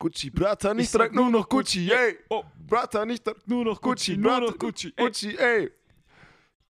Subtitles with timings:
[0.00, 2.16] Gucci, Bratan, ich, Ich nur noch Gucci, ey.
[2.30, 4.92] Oh, Bratan, ich trag nur noch Gucci, Gucci, nur noch Gucci.
[4.96, 5.04] Ey.
[5.04, 5.70] Gucci, ey.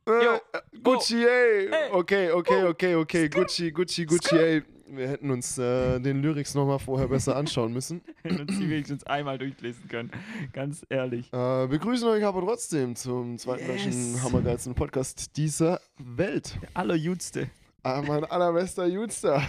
[0.05, 0.35] Äh, Yo.
[0.35, 1.71] äh, Gucci, ey.
[1.93, 3.27] Okay, okay, okay, okay.
[3.29, 3.39] Skr.
[3.41, 4.63] Gucci, Gucci, Gucci, ey.
[4.89, 8.03] Wir hätten uns äh, den Lyrics nochmal vorher besser anschauen müssen.
[8.25, 10.11] Wenn uns die wenigstens einmal durchlesen können.
[10.53, 11.33] Ganz ehrlich.
[11.33, 14.23] Äh, begrüßen euch aber trotzdem zum zweiten Yes.
[14.23, 16.59] hammergeilsten Podcast dieser Welt.
[16.61, 17.49] Der allerjüdste,
[17.85, 19.43] Ah, mein allerbester Jutster.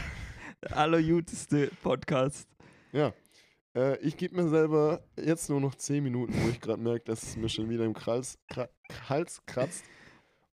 [0.62, 2.48] der allerjüdste Podcast.
[2.94, 3.12] Ja.
[3.76, 7.24] Äh, ich gebe mir selber jetzt nur noch 10 Minuten, wo ich gerade merke, dass
[7.24, 8.38] es mir schon wieder im Hals,
[9.10, 9.84] Hals kratzt.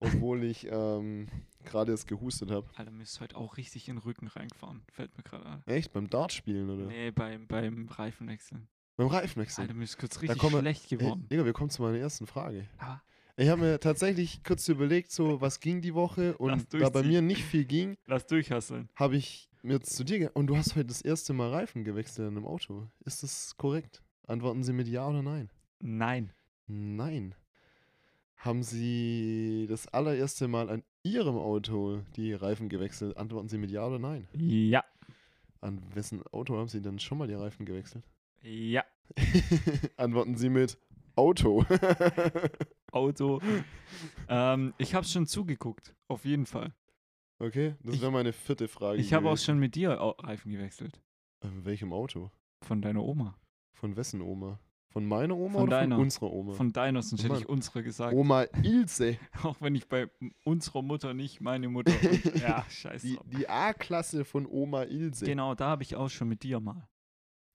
[0.01, 1.27] Obwohl ich ähm,
[1.65, 2.69] gerade erst gehustet habe.
[2.77, 4.83] Alter, mir ist heute auch richtig in den Rücken reingefahren.
[4.93, 5.63] Fällt mir gerade an.
[5.67, 5.93] Echt?
[5.93, 6.87] Beim Dartspielen oder?
[6.87, 8.69] Nee, beim, beim Reifenwechseln.
[8.97, 9.63] Beim Reifenwechsel?
[9.63, 11.27] Alter, mir ist kurz richtig wir- schlecht Ey, geworden.
[11.29, 12.69] Digga, wir kommen zu meiner ersten Frage.
[12.79, 13.03] Aber
[13.37, 17.21] Ich habe mir tatsächlich kurz überlegt, so was ging die Woche und da bei mir
[17.21, 18.89] nicht viel ging, lass durchhasseln.
[18.95, 22.37] habe ich mir zu dir und du hast heute das erste Mal Reifen gewechselt in
[22.37, 22.89] einem Auto.
[23.05, 24.03] Ist das korrekt?
[24.27, 25.51] Antworten Sie mit Ja oder Nein?
[25.81, 26.33] Nein.
[26.67, 27.35] Nein.
[28.37, 33.17] Haben Sie das allererste Mal an Ihrem Auto die Reifen gewechselt?
[33.17, 34.29] Antworten Sie mit Ja oder Nein?
[34.35, 34.85] Ja.
[35.61, 38.05] An wessen Auto haben Sie denn schon mal die Reifen gewechselt?
[38.43, 38.85] Ja.
[39.97, 40.79] Antworten Sie mit
[41.17, 41.65] Auto.
[42.93, 43.41] Auto.
[44.29, 45.95] ähm, ich habe schon zugeguckt.
[46.07, 46.73] Auf jeden Fall.
[47.39, 49.01] Okay, das wäre meine vierte Frage.
[49.01, 51.01] Ich habe auch schon mit dir Reifen gewechselt.
[51.43, 52.31] In welchem Auto?
[52.65, 53.37] Von deiner Oma.
[53.75, 54.59] Von wessen Oma?
[54.91, 55.97] Von meiner Oma Von oder deiner.
[55.97, 56.53] von unserer Oma?
[56.55, 58.15] Von deiner, sonst hätte ich unsere gesagt.
[58.15, 59.19] Oma Ilse.
[59.43, 60.09] Auch wenn ich bei
[60.45, 61.93] unserer Mutter nicht meine Mutter.
[61.93, 63.07] und- ja, scheiße.
[63.07, 65.27] Die, die A-Klasse von Oma Ilse.
[65.27, 66.89] Genau, da habe ich auch schon mit dir mal.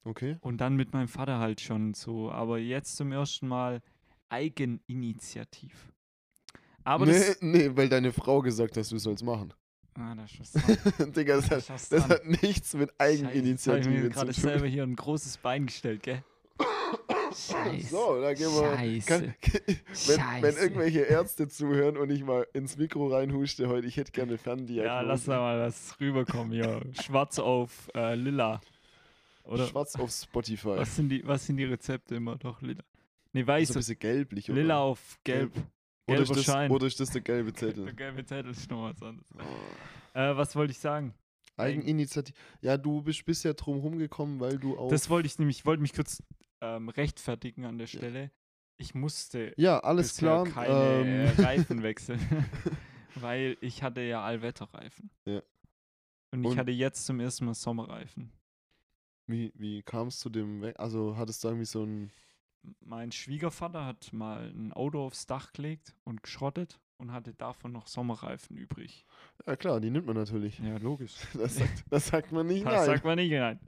[0.06, 0.38] Okay.
[0.42, 2.30] Und dann mit meinem Vater halt schon so.
[2.31, 3.81] Aber jetzt zum ersten Mal
[4.30, 5.92] Eigeninitiativ.
[6.84, 9.53] Aber nee, nee, weil deine Frau gesagt hat, du sollst machen.
[9.96, 10.52] Ah, das
[11.14, 14.10] Digga, das, hat, Das das hat nichts mit Scheiße, jetzt habe ich Eigeninitiative mir zu
[14.10, 14.42] gerade tun.
[14.42, 16.24] selber hier ein großes Bein gestellt, gell?
[17.36, 17.88] Scheiße.
[17.88, 18.78] So, da gehen wir.
[18.78, 19.08] Scheiße.
[19.08, 19.74] Kann, wenn,
[20.08, 20.59] wenn Scheiße.
[20.59, 24.86] irgendwelche Ärzte zuhören und ich mal ins Mikro reinhuste heute, ich hätte gerne Ferndiagnose.
[24.86, 26.82] Ja, lass da mal was rüberkommen hier.
[27.03, 28.62] Schwarz auf äh, lila.
[29.46, 30.78] Oder Schwarz auf Spotify.
[30.78, 32.36] was sind, die, was sind die Rezepte immer?
[32.38, 32.84] Doch, lila.
[33.34, 33.72] Nee, so weiß.
[33.72, 34.62] ein bisschen gelblich, oder?
[34.62, 35.52] lila auf gelb.
[36.08, 37.94] Oder, ist gelber das, oder ist das der gelbe Der Zettel?
[37.94, 39.28] gelbe Zettel ist noch was anderes.
[39.36, 40.18] Oh.
[40.19, 41.14] Äh, was wollte ich sagen?
[41.58, 42.36] Eigeninitiative.
[42.62, 44.90] Ja, du bist bisher drum rumgekommen, weil du auch.
[44.90, 46.22] Das wollte ich nämlich, ich wollte mich kurz
[46.62, 48.31] ähm, rechtfertigen an der Stelle.
[48.78, 50.46] Ich musste ja, alles klar.
[50.46, 52.20] keine äh, ähm, Reifen wechseln,
[53.16, 55.12] weil ich hatte ja Allwetterreifen.
[55.25, 55.41] Ja.
[56.31, 58.31] Und ich Und- hatte jetzt zum ersten Mal Sommerreifen.
[59.28, 62.12] wie wie kam es zu dem We Also hattest du irgendwie so ein.
[62.79, 67.88] Mein Schwiegervater hat mal ein Auto aufs Dach gelegt und geschrottet und hatte davon noch
[67.88, 69.06] Sommerreifen übrig.
[69.46, 70.59] Ja klar, die nimmt man natürlich.
[70.59, 71.13] Ja, logisch.
[71.34, 72.85] Das sagt, das sagt man nicht Das nein.
[72.85, 73.59] sagt man nicht nein.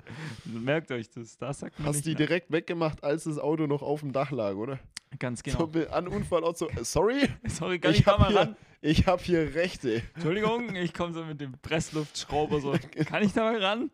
[0.45, 1.38] Merkt euch das.
[1.38, 2.17] Das sagt man Hast nicht die nein.
[2.17, 4.79] direkt weggemacht, als das Auto noch auf dem Dach lag, oder?
[5.19, 5.67] Ganz So, genau.
[5.67, 8.55] be- an Unfall auch so, sorry, Sorry, kann ich ich, da mal hier- ran?
[8.81, 10.01] ich habe hier Rechte.
[10.13, 12.72] Entschuldigung, ich komme so mit dem Pressluftschrauber so.
[13.05, 13.91] Kann ich da mal ran?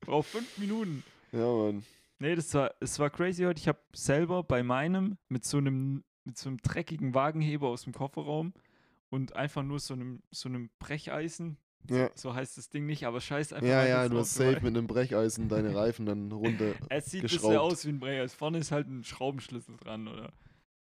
[0.00, 1.02] Brauch fünf Minuten.
[1.32, 1.84] Ja, Mann.
[2.22, 3.60] Nee, das war, es war crazy heute.
[3.60, 7.92] Ich habe selber bei meinem mit so einem mit so einem dreckigen Wagenheber aus dem
[7.92, 8.52] Kofferraum
[9.10, 11.56] und einfach nur so einem so einem Brecheisen.
[11.90, 13.66] Ja, So heißt das Ding nicht, aber scheiß einfach.
[13.68, 16.74] ja, ja das du hast safe mit einem Brecheisen deine Reifen dann runter.
[16.90, 18.38] Es sieht ein bisschen aus wie ein Brecheisen.
[18.38, 20.32] Vorne ist halt ein Schraubenschlüssel dran, oder?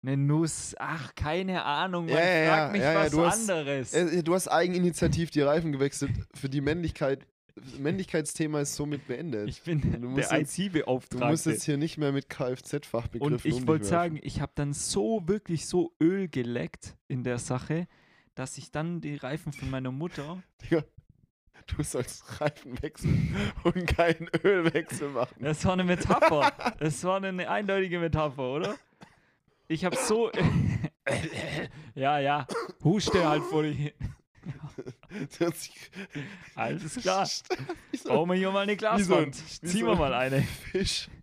[0.03, 0.75] Eine Nuss.
[0.79, 2.05] Ach, keine Ahnung.
[2.05, 3.93] Man Ja, ja, ja, mich ja, was du hast- anderes.
[3.93, 6.11] Äh, Du hast eigeninitiativ die Reifen gewechselt.
[6.33, 7.27] Für die Männlichkeit.
[7.79, 9.47] Männlichkeitsthema ist somit beendet.
[9.49, 11.27] ich bin du musst der jetzt- Du IT-Beauftragte.
[11.27, 15.27] musst jetzt hier nicht mehr mit Kfz-Fachbegriffen Und ich wollte sagen, ich habe dann so
[15.27, 17.87] wirklich so Öl geleckt in der Sache,
[18.35, 20.41] dass ich dann die Reifen von meiner Mutter.
[20.63, 20.83] Digga,
[21.75, 25.35] du sollst Reifen wechseln und keinen Ölwechsel machen.
[25.39, 26.51] Das war eine Metapher.
[26.79, 28.75] Das war eine eindeutige Metapher, oder?
[29.67, 30.31] Ich habe so.
[31.95, 32.45] ja, ja.
[32.83, 33.93] Huste halt vor dich.
[33.99, 34.07] Das
[35.53, 35.91] sich-
[36.55, 37.27] Alles klar.
[37.97, 39.35] So Bauen wir hier mal eine Wie so ein- Glaswand.
[39.35, 40.41] Ziehen wir mal eine.
[40.41, 41.09] Fisch.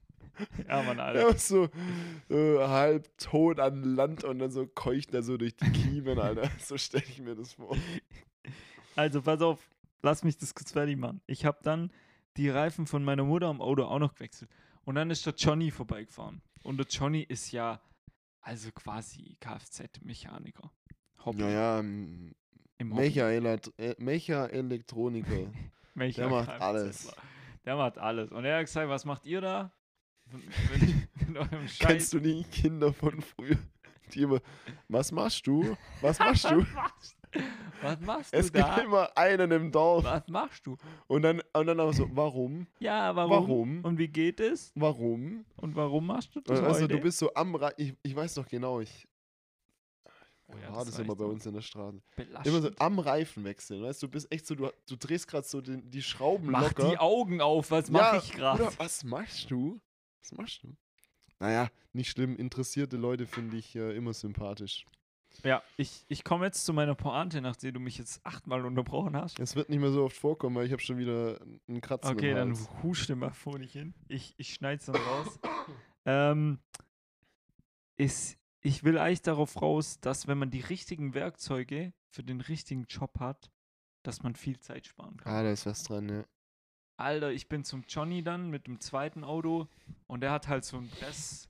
[0.68, 1.28] Ja, Mann, Alter.
[1.28, 1.68] Ja, so
[2.28, 6.50] äh, halb tot an Land und dann so keucht er so durch die Kiemen, Alter.
[6.58, 7.76] So stelle ich mir das vor.
[8.96, 9.60] Also, pass auf.
[10.02, 11.20] Lass mich das kurz fertig machen.
[11.28, 11.92] Ich habe dann
[12.36, 14.50] die Reifen von meiner Mutter am Auto auch noch gewechselt.
[14.84, 16.42] Und dann ist der Johnny vorbeigefahren.
[16.64, 17.80] Und der Johnny ist ja
[18.40, 20.72] also quasi Kfz-Mechaniker.
[21.24, 21.42] Hobby.
[21.42, 21.80] Naja,
[22.78, 23.02] Im Hobby.
[23.08, 25.50] Mecha-Elekt- äh, Mecha-Elektroniker.
[25.94, 27.14] Mecha der macht alles.
[27.64, 28.30] Der macht alles.
[28.32, 29.72] Und er hat gesagt, was macht ihr da?
[30.32, 31.78] Mit, eurem Scheiß.
[31.78, 33.56] Kennst du die Kinder von früher?
[34.12, 34.40] Die immer,
[34.88, 35.76] was machst du?
[36.00, 36.66] Was machst du?
[37.82, 38.76] Was machst Es du gibt da?
[38.82, 40.04] immer einen im Dorf.
[40.04, 40.76] Was machst du?
[41.08, 42.66] Und dann, und dann auch so, warum?
[42.78, 43.30] Ja, warum?
[43.30, 43.80] Warum?
[43.84, 44.72] Und wie geht es?
[44.76, 45.44] Warum?
[45.56, 46.88] Und warum machst du das Also heute?
[46.96, 49.08] du bist so am Ra ich, ich weiß doch genau, ich
[50.54, 52.00] Oh ja, war das das war immer bei uns in der Straße.
[52.16, 52.46] belastend.
[52.46, 55.60] Immer so am Reifen wechseln, weißt du, bist echt so, du, du drehst gerade so
[55.60, 56.90] den, die Schrauben Mach locker.
[56.90, 58.68] die Augen auf, was mache Ja, ich gerade?
[58.78, 59.80] Was machst du?
[60.22, 60.76] Was machst du?
[61.40, 62.36] Naja, nicht schlimm.
[62.36, 64.86] Interessierte Leute finde ich äh, immer sympathisch.
[65.42, 69.40] Ja, ich, ich komme jetzt zu meiner Pointe, nachdem du mich jetzt achtmal unterbrochen hast.
[69.40, 72.30] Es wird nicht mehr so oft vorkommen, weil ich habe schon wieder einen Kratzen Okay,
[72.30, 72.68] im dann Hals.
[72.82, 73.94] husch mal vor dich hin.
[74.06, 75.40] Ich, ich schneid's dann raus.
[76.06, 76.60] ähm,
[77.96, 82.84] ist, ich will eigentlich darauf raus, dass wenn man die richtigen Werkzeuge für den richtigen
[82.88, 83.50] Job hat,
[84.02, 85.32] dass man viel Zeit sparen kann.
[85.32, 86.24] Ah, da ist was dran, ja.
[86.96, 89.68] Alter, ich bin zum Johnny dann mit dem zweiten Auto
[90.06, 91.48] und der hat halt so ein Press.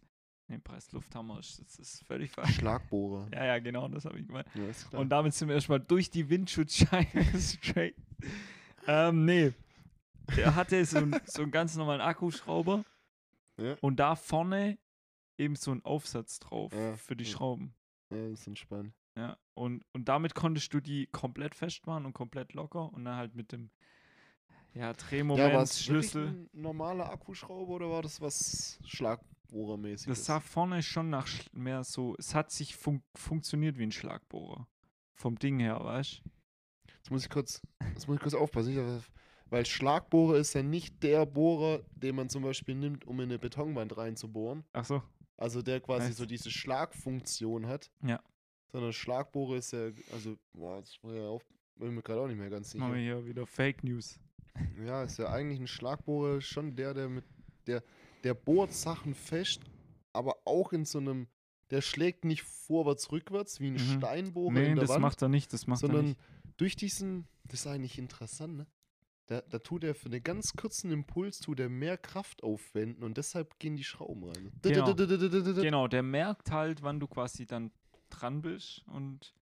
[0.48, 2.56] Ne, Presslufthammer, das ist völlig falsch.
[2.56, 3.28] Schlagbohrer.
[3.32, 4.46] Ja, ja, genau, das habe ich gemeint.
[4.54, 4.98] Ja.
[4.98, 7.94] Und damit sind wir erstmal durch die Windschutzscheibe straight.
[8.86, 9.52] Ähm, nee.
[10.36, 12.84] Der hatte so, so einen ganz normalen Akkuschrauber
[13.58, 13.76] Ja.
[13.80, 14.76] und da vorne
[15.38, 17.30] eben so ein Aufsatz drauf Ja, für die ja.
[17.30, 17.74] Schrauben.
[18.10, 18.94] ja, ist entspannt.
[19.16, 23.34] Ja, und, und damit konntest du die komplett festmachen und komplett locker und dann halt
[23.36, 23.70] mit dem
[24.74, 26.26] ja, Drehmoment, ja, Schlüssel.
[26.28, 30.18] ein normaler Akkuschrauber oder war das was Schlagbohrermäßiges?
[30.18, 34.66] Das sah vorne schon nach mehr so, es hat sich fun funktioniert wie ein Schlagbohrer.
[35.12, 36.30] Vom Ding her, weißt du?
[36.96, 37.62] Jetzt muss ich kurz,
[37.94, 39.04] jetzt muss ich kurz aufpassen.
[39.48, 43.38] Weil Schlagbohrer ist ja nicht der Bohrer, den man zum Beispiel nimmt, um in eine
[43.38, 44.64] Betonwand reinzubohren.
[44.72, 45.02] Ach so.
[45.36, 47.90] Also der quasi Heißt- so diese Schlagfunktion hat.
[48.02, 48.22] Ja.
[48.72, 51.42] Sondern Schlagbohrer ist ja, also, boah, das war ja auch,
[51.76, 53.16] bin mir gerade auch nicht mehr ganz Machen wir sicher.
[53.18, 54.18] hier wieder Fake News.
[54.84, 57.24] Ja, ist ja eigentlich ein Schlagbohrer schon der, der mit,
[57.66, 57.82] der,
[58.22, 59.60] der bohrt Sachen fest,
[60.12, 61.26] aber auch in so einem,
[61.70, 63.98] der schlägt nicht vorwärts, rückwärts wie ein Mhm.
[63.98, 66.20] Steinbohrer Nee, in der das Wand, macht er nicht, das macht er sondern nicht.
[66.56, 68.66] durch diesen, das ist eigentlich interessant, ne?
[69.26, 73.16] Da, da tut er für einen ganz kurzen Impuls tut er mehr Kraft aufwenden und
[73.16, 74.52] deshalb gehen die Schrauben rein.
[74.74, 74.86] Genau.
[75.62, 75.88] Genau.
[75.88, 77.70] Der merkt halt, wann du quasi dann
[78.10, 79.34] dran bist und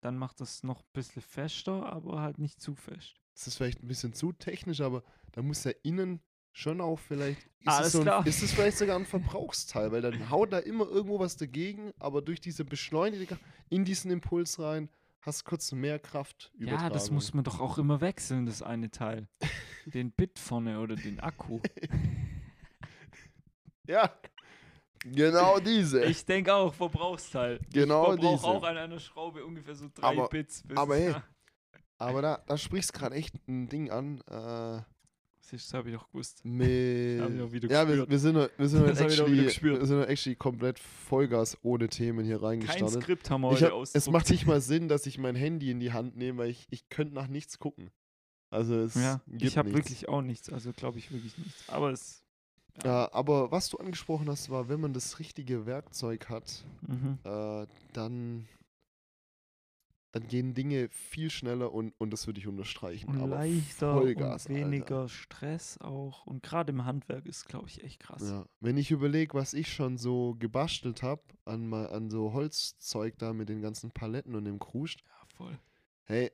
[0.00, 3.14] dann macht das noch ein bisschen fester, aber halt nicht zu fest.
[3.34, 5.02] Das ist vielleicht ein bisschen zu technisch, aber
[5.32, 6.20] da muss er innen
[6.52, 7.46] schon auch vielleicht.
[7.60, 8.26] Ist Alles es so ein, klar.
[8.26, 12.20] Ist es vielleicht sogar ein Verbrauchsteil, weil dann haut da immer irgendwo was dagegen, aber
[12.22, 13.38] durch diese Beschleunigung
[13.70, 14.88] in diesen Impuls rein
[15.26, 18.90] hast du kurz mehr Kraft Ja, das muss man doch auch immer wechseln, das eine
[18.90, 19.28] Teil.
[19.86, 21.60] den Bit vorne oder den Akku.
[23.86, 24.10] Ja,
[25.04, 26.04] genau diese.
[26.06, 27.60] Ich denke auch, Verbrauchsteil.
[27.72, 28.46] Genau ich verbrauche diese.
[28.46, 30.62] auch an einer Schraube ungefähr so drei Aber- Bits.
[30.62, 31.22] Bis aber hey, da-
[31.98, 34.20] aber da, da sprichst gerade echt ein Ding an.
[34.22, 34.82] Äh,
[35.46, 36.42] Siehst du, habe ich doch gewusst.
[36.44, 36.68] mit,
[37.70, 39.78] ja, wir, wir sind, wir sind actually, gespürt.
[39.80, 43.02] wir sind heute actually komplett Vollgas ohne Themen hier Kein reingestartet.
[43.02, 45.80] Skript haben wir heute hab, es macht nicht mal Sinn, dass ich mein Handy in
[45.80, 47.90] die Hand nehme, weil ich, ich könnte nach nichts gucken.
[48.50, 50.48] Also es Ja, ich habe wirklich auch nichts.
[50.50, 51.68] Also glaube ich wirklich nichts.
[51.68, 52.22] Aber es.
[52.82, 57.18] Ja, aber was du angesprochen hast, war, wenn man das richtige Werkzeug hat, Mhm.
[57.24, 58.48] äh, dann,
[60.14, 63.08] dann gehen Dinge viel schneller und, und das würde ich unterstreichen.
[63.08, 65.08] Und aber leichter Vollgas, und weniger Alter.
[65.08, 66.24] Stress auch.
[66.24, 68.22] Und gerade im Handwerk ist, glaube ich, echt krass.
[68.22, 68.46] Ja.
[68.60, 73.48] Wenn ich überlege, was ich schon so gebastelt habe an, an so Holzzeug da mit
[73.48, 75.58] den ganzen Paletten und dem Kruscht, Ja, voll.
[76.04, 76.30] Hey,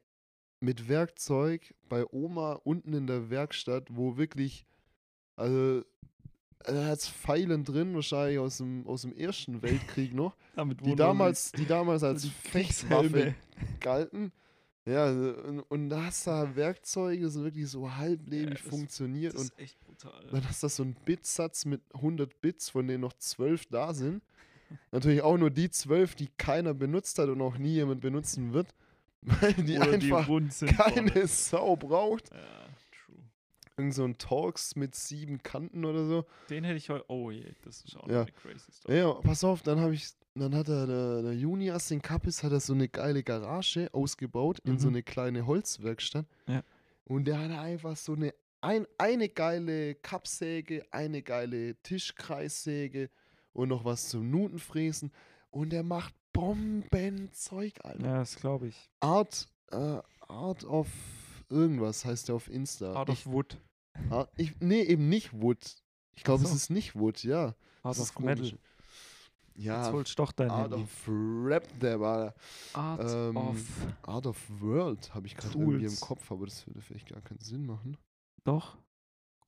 [0.60, 4.66] mit Werkzeug bei Oma unten in der Werkstatt, wo wirklich,
[5.36, 5.86] also,
[6.64, 11.52] da hat's Pfeilen drin, wahrscheinlich aus dem, aus dem Ersten Weltkrieg noch, Damit die damals,
[11.52, 12.26] die damals als.
[12.50, 13.34] Fechtwaffe
[13.80, 14.32] galten.
[14.86, 19.42] Ja, und, und da hast du da Werkzeuge, das wirklich so halblebig Ja, funktioniert Das
[19.42, 20.26] und ist echt brutal.
[20.32, 24.22] dann hast du so einen Bitsatz mit 100 Bits, von denen noch 12 da sind.
[24.90, 28.74] Natürlich auch nur die 12, die keiner benutzt hat und auch nie jemand benutzen wird,
[29.22, 31.26] weil die Oder einfach die keine vorne.
[31.26, 32.30] Sau braucht.
[32.30, 32.38] Ja.
[33.80, 36.24] Irgend so ein Torx mit sieben Kanten oder so.
[36.50, 37.04] Den hätte ich heute.
[37.08, 38.22] Oh je, das ist auch Ja.
[38.22, 38.98] eine crazy Story.
[38.98, 42.52] Ja, pass auf, dann habe ich, dann hat er der, der Junias, den Kappis, hat
[42.52, 44.94] er so eine geile Garage ausgebaut in so Mhm.
[44.94, 46.26] eine kleine Holzwerkstatt.
[46.46, 46.62] Ja.
[47.04, 53.08] Und der hatte einfach so eine, ein, eine geile Kappsäge, eine geile Tischkreissäge
[53.52, 55.10] und noch was zum Nutenfräsen.
[55.50, 58.04] Und der macht Bombenzeug, Alter.
[58.04, 58.90] Ja, das glaube ich.
[59.00, 60.86] Art, äh, Art of
[61.48, 62.94] irgendwas heißt der auf Insta.
[62.94, 63.58] Out ich, of Wood.
[64.10, 65.58] Ah, ich, nee, eben nicht Wood.
[66.14, 66.56] Ich glaube, es so.
[66.56, 67.54] ist nicht Wood, ja.
[67.82, 68.36] Das ist of Metal.
[68.36, 68.56] komisch.
[69.54, 70.84] Jetzt Ja, holst doch dein Art Handy.
[70.84, 72.34] of Rap, der war
[72.72, 73.58] Art ähm, of.
[74.02, 76.00] Art of World, habe ich gerade irgendwie im.
[76.00, 77.96] Kopf, aber das würde vielleicht gar keinen Sinn machen.
[78.44, 78.78] Doch.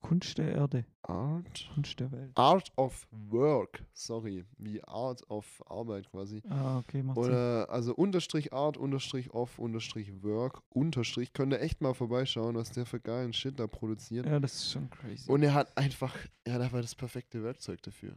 [0.03, 1.69] Kunst der Erde, Art.
[1.73, 2.31] Kunst der Welt.
[2.35, 6.43] Art of Work, sorry, wie Art of Arbeit quasi.
[6.49, 7.31] Ah, okay, macht Sinn.
[7.31, 11.31] Oder also Unterstrich Art, Unterstrich of, Unterstrich Work, Unterstrich.
[11.31, 14.25] Könnt ihr echt mal vorbeischauen, was der für geilen Shit da produziert.
[14.25, 15.31] Ja, das ist schon crazy.
[15.31, 18.13] Und er hat einfach, er hat einfach das perfekte Werkzeug dafür.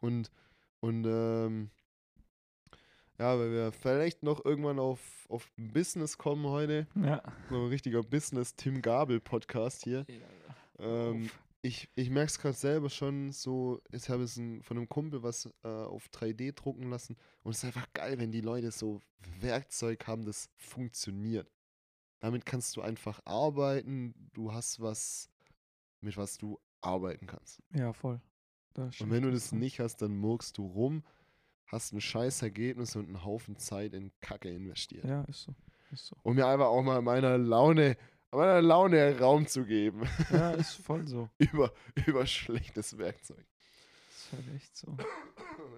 [0.00, 0.30] Und,
[0.80, 1.70] und ähm,
[3.18, 6.86] ja, weil wir vielleicht noch irgendwann auf, auf Business kommen heute.
[6.94, 7.22] ja.
[7.48, 10.04] So ein richtiger Business-Tim Gabel-Podcast hier.
[10.78, 11.30] Ähm,
[11.62, 15.22] ich ich merke es gerade selber schon so, ich habe es ein, von einem Kumpel
[15.22, 19.00] was äh, auf 3D drucken lassen und es ist einfach geil, wenn die Leute so
[19.40, 21.50] Werkzeug haben, das funktioniert.
[22.20, 25.30] Damit kannst du einfach arbeiten, du hast was,
[26.00, 27.62] mit was du arbeiten kannst.
[27.72, 28.20] ja, voll.
[28.76, 31.02] Und wenn du das nicht hast, dann murkst du rum,
[31.66, 35.04] hast ein scheiß Ergebnis und einen Haufen Zeit in Kacke investiert.
[35.04, 35.54] Ja, ist so.
[35.92, 36.16] Ist so.
[36.22, 37.96] Um mir einfach auch mal meiner Laune,
[38.32, 41.28] meiner Laune Raum zu geben Ja, ist voll so.
[41.38, 41.72] über,
[42.06, 43.44] über schlechtes Werkzeug.
[44.10, 44.96] Ist halt echt so.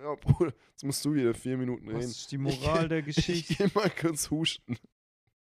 [0.02, 2.00] Ja, Bruder, jetzt musst du wieder vier Minuten reden.
[2.00, 3.54] ist die Moral der Ich Geschichte?
[3.54, 4.78] geh mal kurz husten.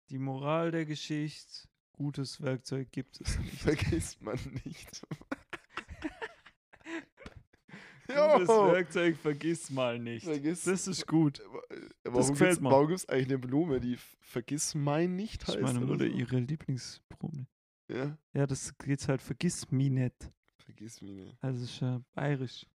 [0.09, 3.55] Die Moral der Geschichte, gutes Werkzeug gibt es nicht.
[3.61, 5.01] Vergisst man nicht.
[8.09, 10.25] Jo, Werkzeug vergiss mal nicht.
[10.27, 11.41] Vergiss- Das ist gut.
[12.03, 12.69] warum gefällt mir.
[12.71, 15.57] warum gibt's eigentlich eine Blume, die vergiss mein nicht Das heißt?
[15.57, 16.11] ist meine oder Mutter so?
[16.15, 17.47] ihre Lieblingsblume.
[17.89, 20.31] Ja, Ja, das geht halt vergiss mich nicht.
[20.57, 21.37] vergiss mich nicht.
[21.41, 22.65] Also ist ja bayerisch.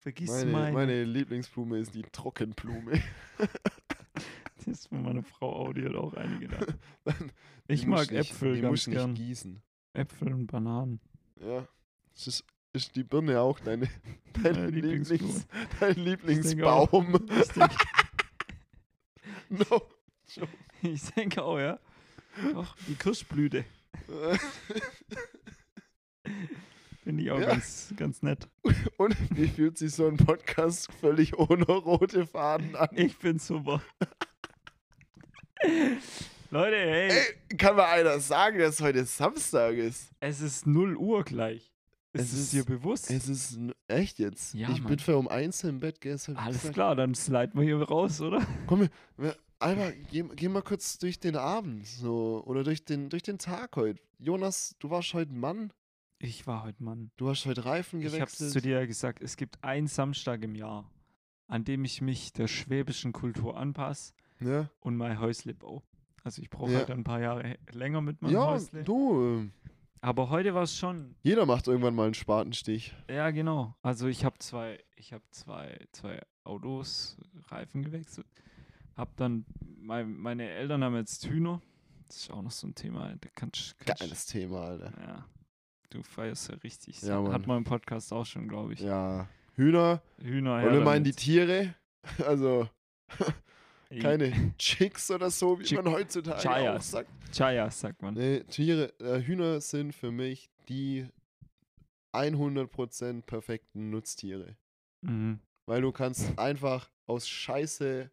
[0.00, 0.72] Vergiss Meine, meine.
[0.72, 3.00] meine Lieblingsblume ist die Trockenblume.
[4.56, 6.58] Das ist von meiner Frau auch, die hat auch einige da.
[7.04, 7.32] Dann-
[7.68, 9.14] Ich die mag nicht, Äpfel die ganz musst nicht gern.
[9.14, 9.62] gießen.
[9.94, 11.00] Äpfel und Bananen.
[11.40, 11.66] Ja.
[12.12, 13.88] Das ist, ist die Birne auch deine,
[14.42, 15.44] dein, Meine Lieblings, Lieblingsblume.
[15.80, 15.94] dein.
[15.96, 17.28] Lieblingsbaum?
[17.40, 17.76] Ich denke,
[19.70, 19.82] no.
[20.82, 21.78] ich denke auch, ja.
[22.52, 23.64] Doch, die Kirschblüte.
[27.04, 27.46] Finde ich auch Ja.
[27.46, 28.48] ganz, ganz nett.
[28.96, 32.90] Und wie fühlt sich so ein Podcast völlig ohne rote Faden an?
[32.92, 33.82] Ich bin super.
[36.50, 40.10] Leute, hey, Ey, kann mal einer sagen, dass heute Samstag ist?
[40.20, 41.72] es ist 0 Uhr gleich.
[42.12, 43.10] Ist Es es, ist- dir bewusst?
[43.10, 44.54] Es ist echt jetzt.
[44.54, 44.98] Ja, ich bin Mann.
[44.98, 46.36] für um eins im Bett gestern.
[46.36, 48.44] Alles klar, dann sliden wir hier raus, oder?
[48.66, 53.24] Komm, wir- Alba, geh, geh mal kurz durch den Abend so oder durch den, durch
[53.24, 54.00] den Tag heute.
[54.18, 55.72] Jonas, du warst heute Mann.
[56.20, 57.10] Ich war heute Mann.
[57.16, 58.52] Du hast heute Reifen Ich hab's gewechselt.
[58.52, 60.88] zu dir ja gesagt, es gibt einen Samstag im Jahr,
[61.48, 65.82] an dem ich mich der schwäbischen Kultur anpasse ja, und mein Häusle baue.
[66.24, 66.78] Also ich brauche Ja.
[66.78, 68.84] halt ein paar Jahre länger mit meinem ja Häusle.
[68.84, 69.48] du.
[70.00, 72.94] Aber heute war es schon, Jeder macht irgendwann mal einen Spatenstich.
[73.10, 73.74] ja genau.
[73.82, 77.16] Also ich habe zwei, ich habe zwei, zwei Autos,
[77.48, 78.26] Reifen gewechselt.
[78.96, 79.44] Hab dann,
[79.80, 81.60] mein, meine Eltern haben jetzt Hühner.
[82.06, 83.14] Das ist auch noch so ein Thema.
[83.20, 84.92] Da kannst, kannst, Geiles Thema, Alter.
[85.00, 85.26] Ja,
[85.90, 87.02] du feierst ja richtig.
[87.02, 87.46] Ja, Hat Mann.
[87.46, 88.80] man im Podcast auch schon, glaube ich.
[88.80, 90.00] Ja, Hühner.
[90.22, 91.12] Hühner, Und her wir meinen die.
[91.12, 91.74] Tiere.
[92.26, 92.68] Also
[94.00, 96.76] keine Chicks oder so, wie Chick- man heutzutage Chaya.
[96.76, 97.10] auch sagt.
[97.32, 98.14] Chayas, sagt man.
[98.14, 101.06] Nee, Tiere, äh, Hühner sind für mich die
[102.14, 104.56] 100% perfekten Nutztiere.
[105.02, 105.40] Mhm.
[105.66, 108.10] Weil du kannst einfach aus Scheiße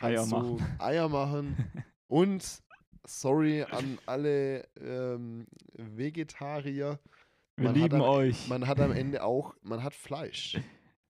[0.00, 0.76] Eier kannst du machen.
[0.80, 1.84] Eier machen.
[2.08, 2.62] Und
[3.06, 6.98] sorry an alle ähm, Vegetarier.
[7.56, 8.48] Wir Man lieben am- euch.
[8.48, 10.58] Man hat am Ende auch, man hat Fleisch.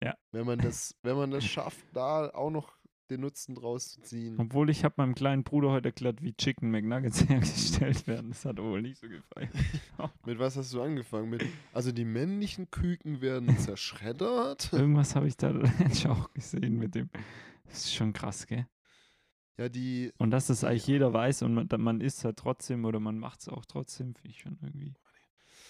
[0.02, 0.14] Ja.
[0.32, 2.76] Wenn man das, wenn man das schafft, da auch noch
[3.10, 4.36] den Nutzen draus zu ziehen.
[4.38, 8.30] Obwohl ich habe meinem kleinen Bruder heute erklärt, wie Chicken McNuggets hergestellt werden.
[8.30, 9.50] Das hat wohl nicht so gefallen.
[10.26, 11.30] Mit was hast du angefangen?
[11.30, 14.72] Mit, also die männlichen Küken werden zerschreddert.
[14.72, 15.52] Irgendwas habe ich da
[16.08, 17.10] auch gesehen mit dem.
[17.66, 18.66] Das ist schon krass, gell?
[19.56, 22.98] Ja, die, Und dass das eigentlich jeder weiß und man, man isst halt trotzdem oder
[22.98, 24.94] man macht es auch trotzdem, finde ich schon irgendwie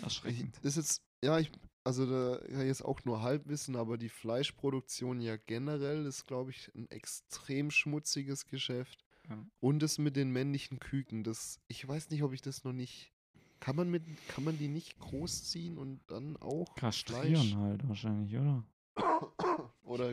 [0.03, 0.59] erschreckend.
[0.62, 1.50] ist jetzt, ja, ich,
[1.85, 6.50] also da kann ich jetzt auch nur Halbwissen, aber die Fleischproduktion ja generell ist, glaube
[6.50, 9.05] ich, ein extrem schmutziges Geschäft.
[9.29, 9.38] Ja.
[9.61, 13.12] Und das mit den männlichen Küken, das, ich weiß nicht, ob ich das noch nicht,
[13.61, 17.55] kann man mit, kann man die nicht großziehen und dann auch Kastrieren Fleisch?
[17.55, 18.64] halt wahrscheinlich, oder?
[19.83, 20.12] Oder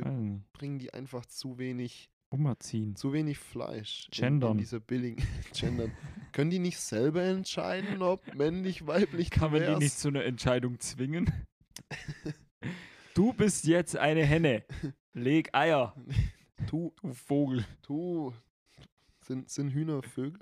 [0.53, 2.95] bringen die einfach zu wenig, Umerziehen.
[2.95, 4.57] zu wenig Fleisch in, in Gendern.
[4.57, 5.23] dieser billigen
[5.53, 5.91] Gendern.
[6.33, 10.79] Können die nicht selber entscheiden, ob männlich, weiblich, Kann man die nicht zu einer Entscheidung
[10.79, 11.31] zwingen?
[13.13, 14.63] Du bist jetzt eine Henne.
[15.13, 15.93] Leg Eier,
[16.69, 17.65] Tu, du Vogel.
[17.81, 18.33] tu,
[19.25, 20.39] sind, sind Hühner Vögel?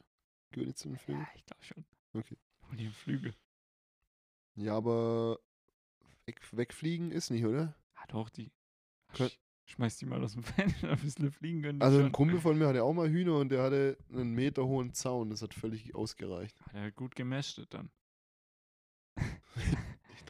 [0.52, 1.22] Gehören die zu den Vögeln?
[1.22, 1.86] Ja, ich glaube schon.
[2.14, 2.38] Okay.
[2.70, 3.34] Und die Flügel.
[4.56, 5.40] Ja, aber
[6.26, 7.76] weg, wegfliegen ist nicht, oder?
[7.96, 8.52] Ah, doch, die.
[9.14, 10.44] Kön- Sch schmeiß die mal aus dem
[10.82, 11.82] Fenster, ein bisschen fliegen können.
[11.82, 12.12] Also ein schon.
[12.12, 15.30] Kumpel von mir hatte auch mal Hühner und der hatte einen Meter hohen Zaun.
[15.32, 16.60] Das hat völlig ausgereicht.
[16.62, 17.90] Hat er halt gut gemästet dann.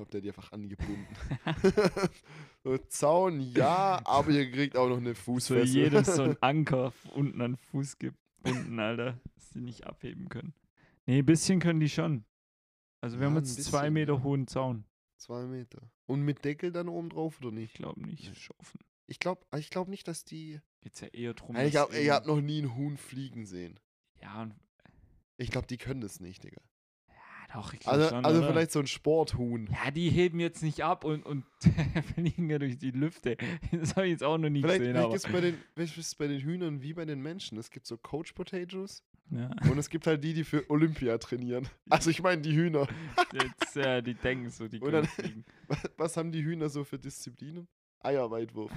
[0.01, 1.08] Ich glaube, der hat die einfach angebunden.
[2.63, 5.65] so, Zaun, ja, aber ihr kriegt auch noch eine Für Fußfessel.
[5.75, 10.53] jedes so ein Anker unten an Fuß gebunden, Alter, dass die nicht abheben können.
[11.06, 12.24] Nee, ein bisschen können die schon.
[13.01, 14.24] Also wir Ja, haben jetzt zwei bisschen, Meter ja.
[14.24, 14.86] hohen Zaun.
[15.18, 15.82] Zwei Meter.
[16.06, 17.74] Und mit Deckel dann oben drauf oder Ich nicht?
[17.75, 18.32] glaube nicht.
[18.58, 18.79] Offen.
[19.08, 20.62] Ich glaube ich glaub nicht, dass die.
[20.82, 21.58] Geht's ja eher drum.
[21.58, 23.79] ich dass hab, ich eben- hab noch nie einen Huhn fliegen sehen.
[24.22, 24.56] Ja, und,
[25.36, 26.62] Ich glaube, die können das nicht, Digga.
[27.53, 29.68] Doch, ich Also, schon, also vielleicht so ein Sporthuhn.
[29.72, 31.46] Ja, die heben jetzt nicht ab und, und
[32.15, 33.38] fliegen ja durch die Lüfte.
[33.72, 36.18] Das habe ich jetzt auch noch nie Vielleicht, gesehen, vielleicht ist bei den, vielleicht ist
[36.18, 37.58] bei den Hühnern wie bei den Menschen.
[37.58, 41.68] Es gibt so Coach Potatoes Ja, und es gibt halt die, die für Olympia trainieren.
[41.89, 42.88] Also ich meine die Hühner.
[43.34, 45.44] jetzt, ja, die denken so, die können fliegen.
[45.68, 47.68] Was, was haben die Hühner so für Disziplinen?
[48.01, 48.72] Eierweitwurf.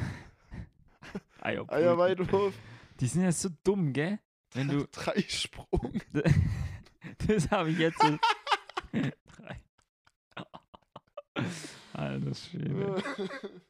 [1.41, 1.75] Eierbrüten.
[1.85, 2.55] Eierweitwurf,
[3.01, 4.19] Die sind ja so dumm, gell?
[4.55, 4.87] Wenn du.
[4.93, 6.01] Dreisprung.
[7.27, 8.03] das habe ich jetzt.
[8.93, 9.63] Drei.
[11.93, 13.03] Alter Schwede.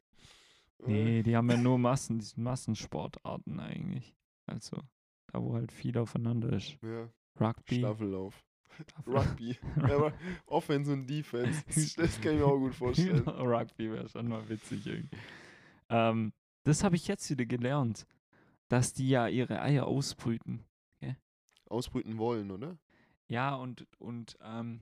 [0.84, 4.16] Nee, die haben ja nur Massen, die sind Massensportarten eigentlich.
[4.46, 4.82] Also,
[5.28, 6.76] da wo halt viel aufeinander ist.
[6.82, 7.08] Ja,
[7.40, 7.78] Rugby.
[7.78, 8.44] Staffellauf.
[8.88, 9.58] Staffel- Rugby.
[9.88, 10.12] ja,
[10.46, 11.62] Offense und Defense.
[11.96, 13.22] Das, kann ich mir auch gut vorstellen.
[13.28, 15.16] Rugby wäre schon mal witzig irgendwie.
[15.88, 16.32] Ähm,
[16.64, 18.04] das habe ich jetzt wieder gelernt,
[18.68, 20.64] dass die ja ihre Eier ausbrüten.
[21.68, 22.76] Ausbrüten wollen, oder?
[23.28, 24.80] Ja, und, und ähm,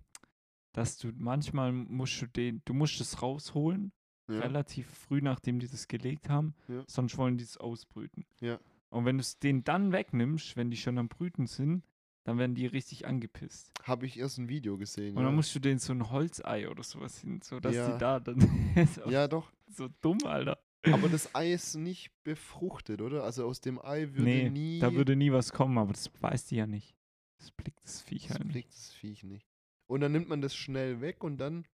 [0.72, 3.92] dass du manchmal musst du den, du musst es rausholen,
[4.28, 4.40] Ja.
[4.40, 6.84] relativ früh, nachdem die das gelegt haben, Ja.
[6.86, 8.24] sonst wollen die es ausbrüten.
[8.40, 8.58] Ja.
[8.90, 11.82] Und wenn du es den dann wegnimmst, wenn die schon am Brüten sind,
[12.24, 13.72] dann werden die richtig angepisst.
[13.82, 15.16] Habe ich erst ein Video gesehen.
[15.16, 18.20] Und dann musst du denen so ein Holzei oder sowas hin, so dass die da
[18.20, 18.38] dann
[18.94, 19.50] so, ja, doch.
[19.68, 20.58] so dumm, Alter.
[20.92, 23.24] Aber das Ei ist nicht befruchtet, oder?
[23.24, 24.78] Also aus dem Ei würde nee, nie.
[24.78, 26.94] da würde nie was kommen, aber das weiß die ja nicht.
[27.38, 28.52] Das blickt das Viech das halt nicht.
[28.52, 29.46] blickt das Viech nicht.
[29.90, 31.66] Und dann nimmt man das schnell weg und dann.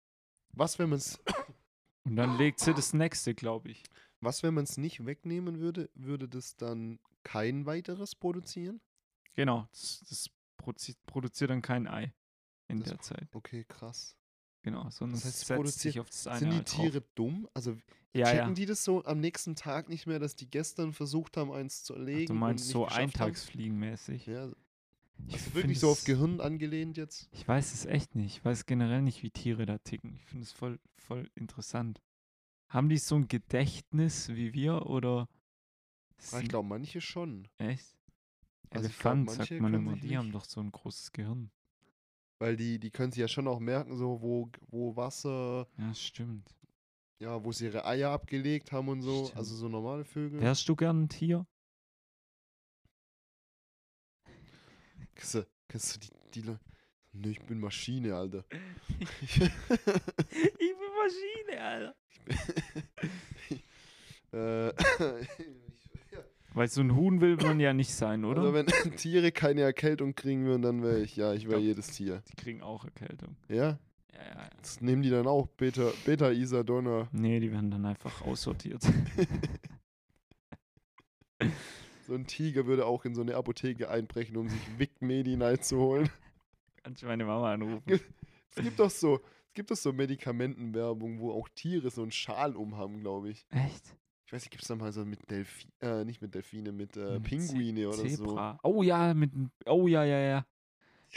[0.53, 1.19] Was, wenn man es.
[2.05, 3.83] Und dann legt sie das nächste, glaube ich.
[4.21, 5.89] Was, wenn man es nicht wegnehmen würde?
[5.95, 8.79] Würde das dann kein weiteres produzieren?
[9.33, 10.29] Genau, das, das
[11.07, 12.13] produziert dann kein Ei
[12.69, 13.27] in Das der Zeit.
[13.33, 14.15] Okay, krass.
[14.63, 16.81] Genau, sondern Das heißt, es setzt produziert- sich auf das eine Sind die drauf.
[16.81, 17.49] Tiere dumm?
[17.53, 17.75] Also
[18.13, 18.53] Ja, checken ja.
[18.53, 21.93] die das so am nächsten Tag nicht mehr, dass die gestern versucht haben, eins zu
[21.93, 22.27] Ach, erlegen?
[22.27, 22.85] du und meinst so?
[22.87, 24.25] Eintagsfliegenmäßig.
[24.25, 24.51] Ja,
[25.27, 27.29] Ich find wirklich so auf Gehirn angelehnt jetzt?
[27.31, 28.37] Ich weiß es echt nicht.
[28.37, 30.15] Ich weiß generell nicht, wie Tiere da ticken.
[30.15, 32.01] Ich finde es voll, voll interessant.
[32.69, 35.27] Haben die so ein Gedächtnis wie wir oder?
[36.31, 37.47] Ah, Ich glaube, manche schon.
[37.57, 37.95] Echt?
[38.69, 41.51] Also ich glaub, Elefant, sagt man immer, die haben doch so ein großes Gehirn.
[42.39, 46.53] Weil die, die können sich ja schon auch merken, so wo, wo Wasser, Ja, stimmt.
[47.19, 49.25] ja, wo sie ihre Eier abgelegt haben und so.
[49.25, 49.37] Stimmt.
[49.37, 50.41] Also so normale Vögel.
[50.41, 51.45] Wärst du gern ein Tier?
[55.15, 56.59] Kennst du, kennst du die, die Leute?
[57.13, 58.43] Nö, ich bin Maschine, Alter.
[59.21, 59.49] ich bin
[61.01, 61.95] Maschine, Alter.
[64.69, 64.73] äh,
[66.53, 68.41] Weil so ein Huhn will man ja nicht sein, oder?
[68.41, 72.23] also wenn Tiere keine Erkältung kriegen würden, dann wäre ich, ja, ich wäre jedes Tier.
[72.29, 73.35] die kriegen auch Erkältung.
[73.49, 73.55] Ja?
[73.55, 73.77] Ja,
[74.13, 74.49] ja, ja.
[74.61, 77.09] Das nehmen die dann auch Beta, Beta Isadonna.
[77.11, 78.83] Nee, die werden dann einfach aussortiert.
[82.05, 85.77] So ein Tiger würde auch in so eine Apotheke einbrechen, um sich Vic Medi-Night zu
[85.79, 86.09] holen.
[86.83, 87.83] Kannst du meine Mama anrufen?
[88.57, 89.15] Es gibt doch so,
[89.49, 93.45] es gibt doch so Medikamentenwerbung, wo auch Tiere so einen Schal umhaben, glaube ich.
[93.49, 93.83] Echt?
[94.25, 96.95] Ich weiß nicht, gibt es da mal so mit Delfine, äh, nicht mit Delfine, mit
[96.95, 98.03] äh, Mit Pinguine oder so.
[98.07, 98.57] Zebra.
[98.63, 100.27] Oh ja, mit dem- Oh ja, ja, ja.
[100.27, 100.45] Ja,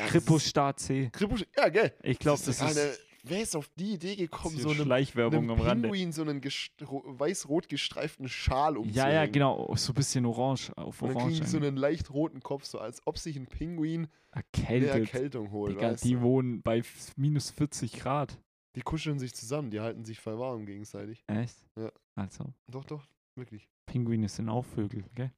[0.05, 1.11] das Kripostar C.
[1.12, 1.92] Krippus, ja, gell.
[2.03, 5.51] Ich glaube, das eine, ist, Wer ist auf die Idee gekommen, das so Schleichwerbung einem
[5.51, 5.88] am Rande.
[5.88, 9.12] Pinguin so einen weiß-rot gestreiften Schal Ja, umzuhängen?
[9.14, 9.75] ja, genau.
[9.77, 11.41] So ein bisschen orange auf Und dann orange.
[11.41, 14.91] die so einen leicht roten Kopf, so als ob sich ein Pinguin eine Erkältet.
[15.14, 15.77] Erkältung holt.
[15.77, 16.21] Digga, die du?
[16.23, 16.83] wohnen bei
[17.17, 18.38] minus 40 Grad.
[18.77, 21.25] die kuscheln sich zusammen, die halten sich voll warm gegenseitig.
[21.27, 21.57] Echt?
[21.77, 21.91] Ja.
[22.14, 23.69] Also, Doch, doch, wirklich.
[23.87, 25.33] Pinguine sind auch Vögel, gell?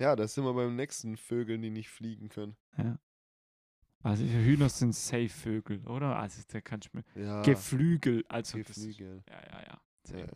[0.00, 2.56] Ja, da sind wir beim nächsten Vögeln, die nicht fliegen können.
[2.76, 2.98] Ja.
[4.04, 6.16] Also Hühner sind safe Vögel, oder?
[6.16, 7.04] Also da kannst du mir.
[7.26, 9.22] Ja, Geflügel, also das- Geflügel.
[9.28, 9.80] Ja, ja, ja.
[10.12, 10.26] Ja, ja.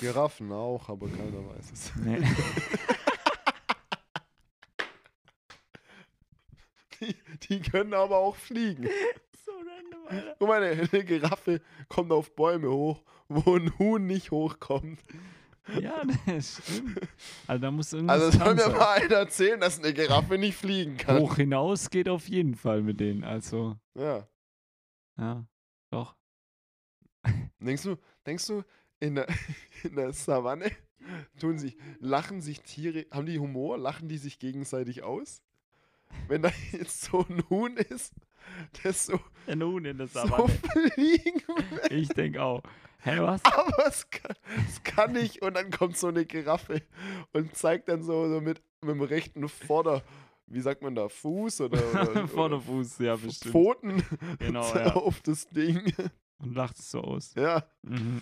[0.00, 1.92] Giraffen auch, aber keiner weiß es.
[1.96, 2.18] Nee.
[7.00, 7.14] Die,
[7.48, 8.88] die können aber auch fliegen.
[9.46, 10.36] so random, Alter.
[10.38, 14.98] Guck mal, eine, eine Giraffe kommt auf Bäume hoch, wo ein Huhn nicht hochkommt.
[15.80, 16.98] Ja, das stimmt.
[17.46, 20.96] Also da muss irgendwas Also soll mir mal einer erzählen, dass eine Giraffe nicht fliegen
[20.96, 21.18] kann.
[21.18, 23.24] Hoch hinaus geht auf jeden Fall mit denen.
[23.24, 24.26] Also, Ja.
[25.18, 25.44] ja,
[25.90, 26.16] doch.
[27.60, 28.62] Denkst du, denkst du,
[29.00, 29.26] in der,
[29.82, 30.70] in der Savanne
[31.38, 35.42] tun sich, lachen sich Tiere, haben die Humor, lachen die sich gegenseitig aus?
[36.26, 38.14] Wenn da jetzt so ein Huhn ist
[38.84, 40.48] der so, Ein Huhn in der so Savanne.
[40.48, 41.92] fliegen will.
[41.98, 42.62] Ich denke auch.
[43.00, 43.44] Hä, was?
[43.44, 44.34] Aber es kann,
[44.68, 45.40] es kann nicht.
[45.42, 46.82] Und dann kommt so eine Giraffe
[47.32, 50.02] und zeigt dann so, so mit, mit dem rechten Vorder,
[50.46, 53.52] wie sagt man da, Fuß oder, oder, Vorderfuß, ja, bestimmt.
[53.52, 54.02] Pfoten
[54.40, 54.94] Genau, ja.
[54.94, 55.92] auf das Ding.
[56.38, 57.34] Und lacht es so aus.
[57.36, 57.64] Ja.
[57.82, 58.20] Mhm.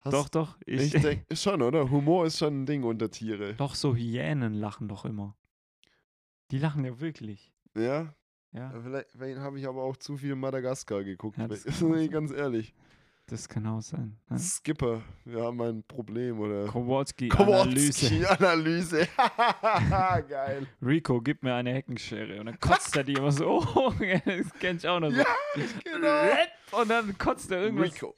[0.00, 0.56] Hast- Doch, doch.
[0.66, 1.90] Ich, Ich denke schon, oder?
[1.90, 3.54] Humor ist schon ein Ding unter Tiere.
[3.54, 5.34] doch, so Hyänen lachen doch immer.
[6.50, 7.52] Die lachen ja wirklich.
[7.74, 8.14] Ja?
[8.54, 11.36] Ja, Vielleicht, vielleicht habe ich aber auch zu viel Madagaskar geguckt.
[11.38, 12.08] Ja, das sein.
[12.08, 12.72] ganz ehrlich.
[13.26, 14.16] das kann auch sein.
[14.30, 14.38] Ne?
[14.38, 16.66] Skipper, wir haben ein Problem, oder?
[16.66, 19.08] Kowalski, Kowalski, Analyse.
[19.08, 19.08] Analyse.
[20.28, 20.66] Geil.
[20.80, 22.38] Rico, gib mir eine Heckenschere.
[22.38, 23.60] Und dann kotzt er die immer so.
[23.74, 25.16] Oh, das kenn ich auch noch so.
[25.16, 25.26] Ja,
[25.82, 26.80] genau.
[26.80, 27.92] Und dann kotzt er irgendwas.
[27.92, 28.14] Rico.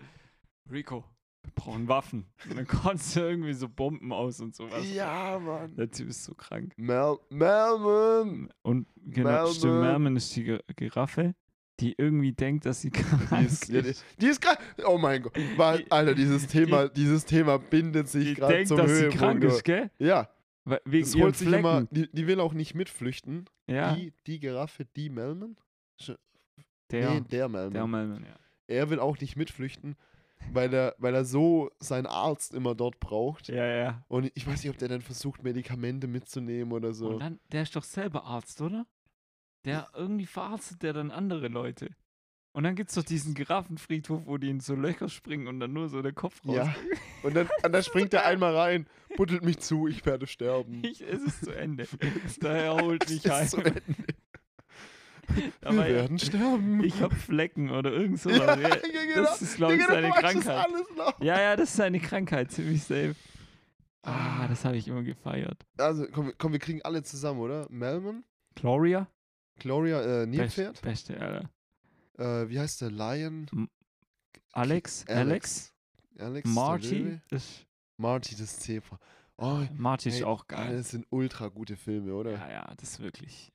[0.71, 1.05] Rico,
[1.47, 2.27] wir brauchen Waffen.
[2.51, 4.85] Und dann kotzt er irgendwie so Bomben aus und sowas.
[4.93, 5.75] Ja, Mann.
[5.77, 6.73] Der Typ ist so krank.
[6.77, 8.51] Mel Melman.
[8.63, 10.17] Und genau, stimmt, Melman.
[10.17, 11.35] Ist die Gi- Giraffe,
[11.81, 13.83] die irgendwie denkt, dass sie Die krank ist, die,
[14.21, 14.59] die ist gerade.
[14.87, 15.37] Oh mein Gott.
[15.57, 18.97] Weil, Die- Alter, dieses Thema, dieses Thema bindet sich Die gerade denkt, zum dass sie
[19.05, 19.19] Höhepunkt.
[19.19, 19.91] krank ist, gell?
[19.99, 20.29] Ja,
[20.65, 21.85] We- Wegen das holt sich immer.
[21.91, 23.47] Die, die will auch nicht mitflüchten.
[23.69, 25.57] ja, Die, die Giraffe, die Melman?
[26.91, 27.73] der, nee, der Melman.
[27.73, 28.37] der Merman, ja.
[28.69, 29.97] er will auch nicht mitflüchten,
[30.53, 33.49] weil er, weil er so seinen Arzt immer dort braucht.
[33.49, 34.05] Ja, ja.
[34.09, 37.09] Und ich weiß nicht, ob der dann versucht, Medikamente mitzunehmen oder so.
[37.09, 38.87] Und dann, der ist doch selber Arzt, oder?
[39.65, 41.91] Der irgendwie verarztet der dann andere Leute.
[42.53, 45.91] Und dann gibt's doch diesen Giraffenfriedhof, wo die in so Löcher springen und dann nur
[45.91, 46.57] so der Kopf raus.
[46.57, 46.75] ja.
[47.23, 50.83] Und dann, und dann springt er einmal rein, buddelt mich zu, ich werde sterben.
[50.85, 51.89] Ich, es ist zu Ende.
[52.41, 53.49] Daher holt Es mich ist heim.
[53.49, 53.83] zu Ende.
[55.61, 56.83] Wir Aber ja, werden sterben.
[56.85, 58.39] ich hab Flecken oder irgend sowas.
[58.39, 59.23] ja, Ja, genau.
[59.23, 60.69] Das ist, glaube ich, Digga, du seine Krankheit.
[61.21, 63.15] Ja, ja, das ist seine Krankheit, ziemlich safe.
[64.03, 64.49] Ah, Ah.
[64.49, 65.67] das habe ich immer gefeiert.
[65.79, 67.67] Also, komm, komm, wir kriegen alle zusammen, oder?
[67.71, 69.09] Melman, Gloria?
[69.59, 70.83] Gloria, äh, Best, Nilpferd.
[70.83, 71.51] beste, Alter.
[72.19, 72.91] Äh, wie heißt der?
[72.91, 73.47] Lion?
[74.53, 75.05] Alex?
[75.09, 75.73] Alex?
[76.19, 76.45] Alex.
[76.45, 77.21] der Marty?
[77.31, 77.67] Ist,
[77.99, 78.99] Marty, das Zebra.
[79.39, 80.77] Oh, Marty ist Hey, auch geil.
[80.79, 82.33] das sind ultra gute Filme, oder?
[82.33, 83.53] Ja, ja, das ist wirklich.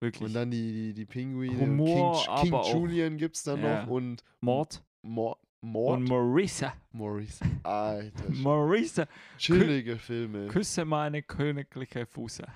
[0.00, 0.28] Wirklich.
[0.28, 1.58] Und dann die, die, die Pinguine.
[1.58, 3.82] Humor, King, King aber auch- Julian gibt's dann Ja.
[3.82, 6.08] noch und Mord Mor und Mord.
[6.08, 6.74] Marisa.
[6.92, 7.40] Maurice.
[7.64, 8.30] Alter.
[8.30, 9.06] Marisa,
[9.38, 10.46] Chillige Filme.
[10.48, 12.44] küsse meine königliche Fuße.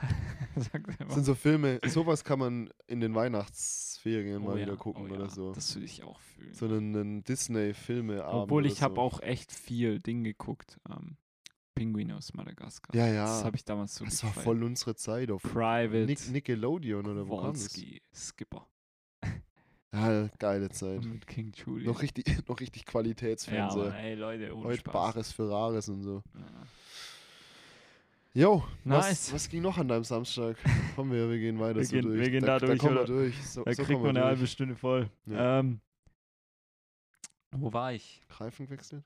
[0.55, 5.07] Das sind so Filme, sowas kann man in den Weihnachtsferien mal Oh wieder ja, gucken
[5.11, 5.53] oh oder ja, so.
[5.53, 6.53] Das würde ich auch fühlen.
[6.53, 9.01] So einen, einen Disney-Filme Obwohl ich habe so.
[9.01, 10.79] auch echt viel Ding geguckt.
[10.91, 11.17] Ähm,
[11.81, 12.95] Pinguine aus Madagaskar.
[12.95, 13.25] Ja, ja.
[13.25, 14.45] Das habe ich damals so Das war gefeiert.
[14.45, 16.05] voll unsere Zeit auf Private.
[16.05, 17.69] Nick, Nickelodeon oder wo kam das?
[17.73, 18.67] Kowalski, Skipper.
[19.93, 21.03] Ja, geile Zeit.
[21.03, 21.91] Mit King Julian.
[21.93, 23.85] Noch richtig, noch richtig ja, Qualitätsfernseher.
[23.85, 24.93] Mann, ey, Leute, ohne Heute Spaß.
[24.93, 26.23] Bares für Rares und so.
[26.35, 26.43] Ja.
[28.33, 28.99] Jo, Nice.
[29.11, 30.57] was, was ging noch an deinem Samstag?
[30.97, 32.21] Komm, wir, wir gehen weiter Wir so gehen- durch.
[32.21, 33.13] wir gehen da, da durch, kommen wir oder?
[33.13, 33.43] durch.
[33.45, 35.09] So, Da so kriegt man eine halbe Stunde voll.
[35.27, 35.61] Ja.
[35.61, 35.81] Ähm,
[37.53, 38.21] wo war ich?
[38.39, 39.03] Reifen gewechselt?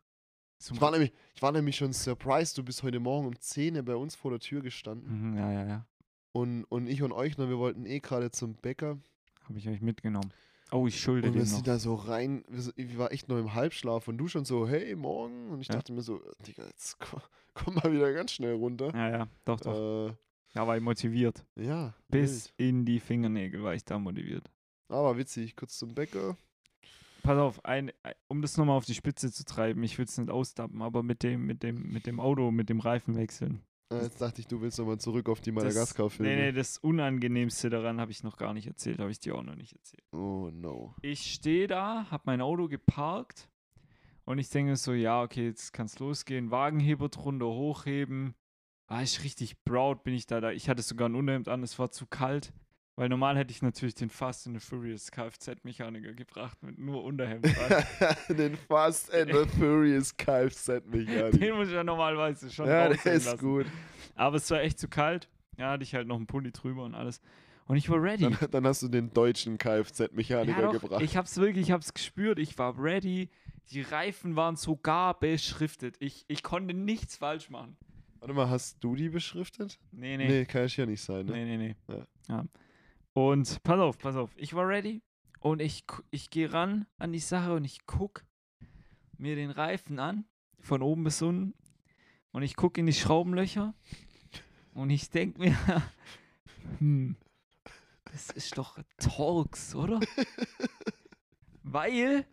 [0.64, 2.56] Zum Ich war, nämlich, ich war nämlich schon surprised.
[2.56, 5.30] Du bist heute Morgen um 10 Uhr bei uns vor der Tür gestanden.
[5.32, 5.86] Mhm, ja, ja, ja.
[6.32, 8.98] Und, und ich und euch, wir wollten eh gerade zum Bäcker.
[9.44, 10.32] Habe ich euch mitgenommen.
[10.72, 11.54] Oh, ich schulde Und wir dir noch.
[11.56, 12.44] sind da so rein.
[12.48, 14.08] wir Ich war echt noch im Halbschlaf.
[14.08, 15.50] Und du schon so, hey, morgen.
[15.50, 15.74] Und ich Ja.
[15.74, 17.20] dachte mir so, Digga, jetzt komm,
[17.52, 18.90] komm mal wieder ganz schnell runter.
[18.94, 20.08] Ja, ja, doch, doch.
[20.08, 20.14] Äh,
[20.54, 21.44] Ja, war ich motiviert.
[21.56, 22.68] ja, Bis wild.
[22.70, 24.50] in die Fingernägel war ich da motiviert.
[24.88, 26.36] Aber witzig, kurz zum Bäcker.
[27.24, 30.16] Pass auf, ein, ein- um das nochmal auf die Spitze zu treiben, ich will es
[30.18, 33.62] nicht ausdappen, aber mit dem, mit dem, mit dem Auto, mit dem Reifen wechseln.
[33.92, 36.30] Äh, jetzt dachte ich, du willst nochmal zurück auf die Madagaskar-Filme.
[36.30, 39.42] Nee, nee, das Unangenehmste daran habe ich noch gar nicht erzählt, habe ich dir auch
[39.42, 40.02] noch nicht erzählt.
[40.12, 40.94] Oh no.
[41.02, 43.48] Ich stehe da, habe mein Auto geparkt
[44.26, 46.50] und ich denke so, ja, okay, jetzt kann es losgehen.
[46.50, 48.34] Wagenheber drunter hochheben.
[48.86, 50.50] War ich richtig proud, bin ich da, da.
[50.50, 52.52] Ich hatte sogar ein Unterhemd an, es war zu kalt.
[52.96, 57.44] Weil normal hätte ich natürlich den Fast and the Furious Kfz-Mechaniker gebracht mit nur Unterhemd.
[58.28, 61.40] Den Fast and the Furious Kfz-Mechanik.
[61.40, 63.38] Den muss ich ja normalerweise schon Ja, der ist lassen.
[63.38, 63.66] gut.
[64.14, 65.28] Aber es war echt zu kalt.
[65.58, 67.20] Ja, hatte ich halt noch einen Pulli drüber und alles.
[67.66, 68.22] Und ich war ready.
[68.22, 71.02] Dann, dann hast du den deutschen Kfz-Mechaniker Ja, gebracht.
[71.02, 72.38] ich hab's wirklich, ich hab's gespürt.
[72.38, 73.28] Ich war ready.
[73.72, 75.96] Die Reifen waren sogar beschriftet.
[75.98, 77.76] Ich, ich konnte nichts falsch machen.
[78.20, 79.80] Warte mal, hast du die beschriftet?
[79.90, 80.44] Nee, Nee, nee.
[80.44, 81.32] kann ja hier nicht sein, ne?
[81.32, 81.76] Nee, nee, nee.
[81.88, 82.06] Ja.
[82.28, 82.44] Ja.
[83.14, 84.30] Und pass auf, pass auf.
[84.36, 85.00] Ich war ready
[85.38, 88.24] und ich, ich gehe ran an die Sache und ich guck
[89.18, 90.24] mir den Reifen an,
[90.58, 91.54] von oben bis unten.
[92.32, 93.72] Und ich guck in die Schraubenlöcher
[94.72, 95.56] und ich denk mir,
[96.78, 97.16] hm,
[98.10, 100.00] das ist doch Torx, oder?
[101.62, 102.26] Weil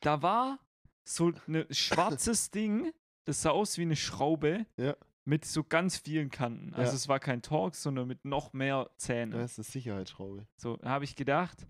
[0.00, 0.58] da war
[1.04, 2.92] so ein schwarzes Ding,
[3.24, 4.66] das sah aus wie eine Schraube.
[4.76, 4.94] Ja.
[5.24, 6.74] Mit so ganz vielen Kanten.
[6.74, 6.96] Also Ja.
[6.96, 9.30] es war kein Torx, sondern mit noch mehr Zähnen.
[9.32, 10.46] Das ist eine Sicherheitsschraube.
[10.56, 11.66] So, da habe ich gedacht,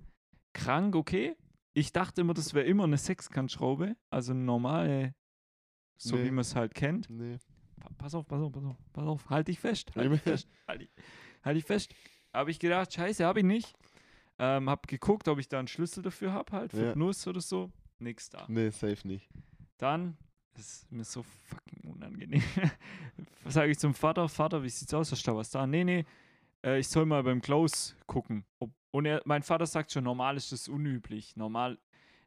[0.55, 1.37] krank, okay.
[1.75, 5.15] Ich dachte immer, das wäre immer eine Sechskantschraube, also eine normale,
[5.97, 6.25] so Nee.
[6.25, 7.09] wie man es halt kennt.
[7.11, 7.39] Nee.
[7.81, 10.15] Pa- Pass auf, pass auf, pass auf, pass auf, halt dich fest, halt Immer.
[10.17, 10.91] dich fest, halt dich,
[11.43, 11.95] halt dich fest.
[12.33, 13.75] Habe ich gedacht, scheiße, habe ich nicht.
[14.39, 16.95] Ähm, hab geguckt, ob ich da einen Schlüssel dafür habe, halt, für Ja.
[16.97, 17.71] Nuss oder so.
[17.99, 18.45] Nix da.
[18.49, 19.29] Nee, safe nicht.
[19.79, 20.17] Dann,
[20.55, 22.43] das ist mir so fucking unangenehm.
[23.45, 24.29] Was sage ich zum Vater?
[24.29, 25.11] Vater, wie sieht's aus?
[25.13, 25.67] Hast du da was da?
[25.67, 26.05] Nee, nee,
[26.65, 28.45] äh, ich soll mal beim Klaus gucken.
[28.91, 31.37] Und er, mein Vater sagt schon, normal ist das unüblich.
[31.37, 31.79] Normal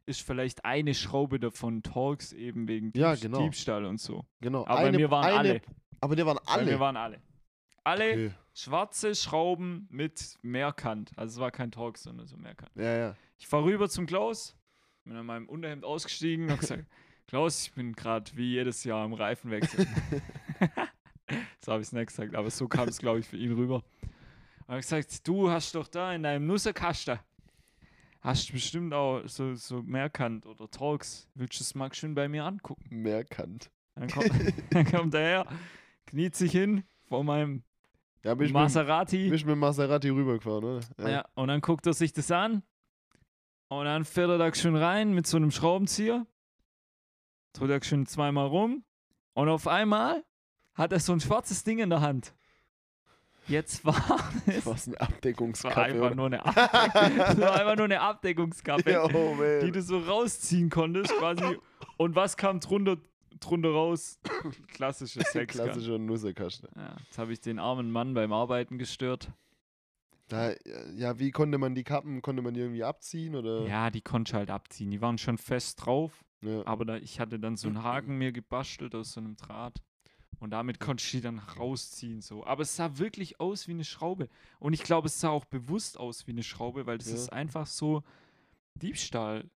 [0.04, 3.42] ist vielleicht eine Schraube davon Torx eben wegen Ja, genau.
[3.42, 4.24] Diebstahl und so.
[4.40, 4.66] Genau.
[4.66, 5.62] Aber bei mir waren eine, alle.
[6.00, 6.72] Aber der waren Bei alle.
[6.72, 7.20] mir waren alle.
[7.84, 8.30] Alle okay.
[8.52, 11.12] schwarze Schrauben mit Mehrkant.
[11.16, 12.70] Also es war kein Torx, sondern so Mehrkant.
[12.74, 13.16] Ja, ja.
[13.38, 14.56] Ich fahre rüber zum Klaus,
[15.04, 16.84] bin an meinem Unterhemd ausgestiegen und gesagt,
[17.26, 19.86] Klaus, ich bin gerade wie jedes Jahr am Reifenwechsel.
[21.60, 23.82] so habe ich es nicht gesagt, aber so kam es, glaube ich, für ihn rüber.
[24.66, 27.18] Und er hat gesagt, du hast doch da in deinem Nusserkasten,
[28.20, 31.28] hast bestimmt auch so, so Mehrkant oder Torx.
[31.34, 32.84] Willst du es mal schön bei mir angucken?
[32.90, 33.70] Mehrkant.
[33.96, 34.30] Dann kommt,
[34.70, 35.46] dann kommt er her,
[36.06, 37.64] kniet sich hin vor meinem
[38.22, 39.24] Ja, bin ich, mit, Maserati.
[39.24, 41.10] bin ich mit Maserati rübergefahren, oder?
[41.10, 41.24] Ja.
[41.34, 42.62] und dann guckt er sich das an.
[43.68, 46.24] Und dann fährt er da schön rein mit so einem Schraubenzieher.
[47.58, 48.84] Dreht er schön zweimal rum.
[49.34, 50.24] Und auf einmal
[50.74, 52.34] hat er so ein schwarzes Ding in der Hand.
[53.48, 53.94] Jetzt war
[54.46, 54.66] es.
[54.66, 55.80] Was eine Es war Abdeckungskappe.
[55.82, 59.98] einfach nur eine, Abdeck es war einfach nur eine Abdeckungskappe, Ja, oh, die du so
[59.98, 61.56] rausziehen konntest quasi.
[61.96, 62.96] Und was kam drunter,
[63.38, 64.18] drunter raus?
[64.68, 65.72] Klassische Sexkasten.
[65.72, 66.68] Klassischer Nusserkasten.
[66.74, 69.30] Ja, jetzt habe ich den armen Mann beim Arbeiten gestört.
[70.28, 70.50] Da,
[70.96, 73.64] ja, wie konnte man die Kappen, konnte man die irgendwie abziehen oder?
[73.68, 74.90] Ja, die konnte ich halt abziehen.
[74.90, 76.24] Die waren schon fest drauf.
[76.42, 76.66] Ja.
[76.66, 79.82] Aber da, ich hatte dann so einen Haken mir gebastelt aus so einem Draht.
[80.38, 82.20] Und damit konnte ich die dann rausziehen.
[82.20, 82.44] So.
[82.44, 84.28] Aber es sah wirklich aus wie eine Schraube.
[84.58, 87.14] Und ich glaube, es sah auch bewusst aus wie eine Schraube, weil das Ja.
[87.14, 88.02] ist einfach so
[88.74, 89.48] Diebstahl.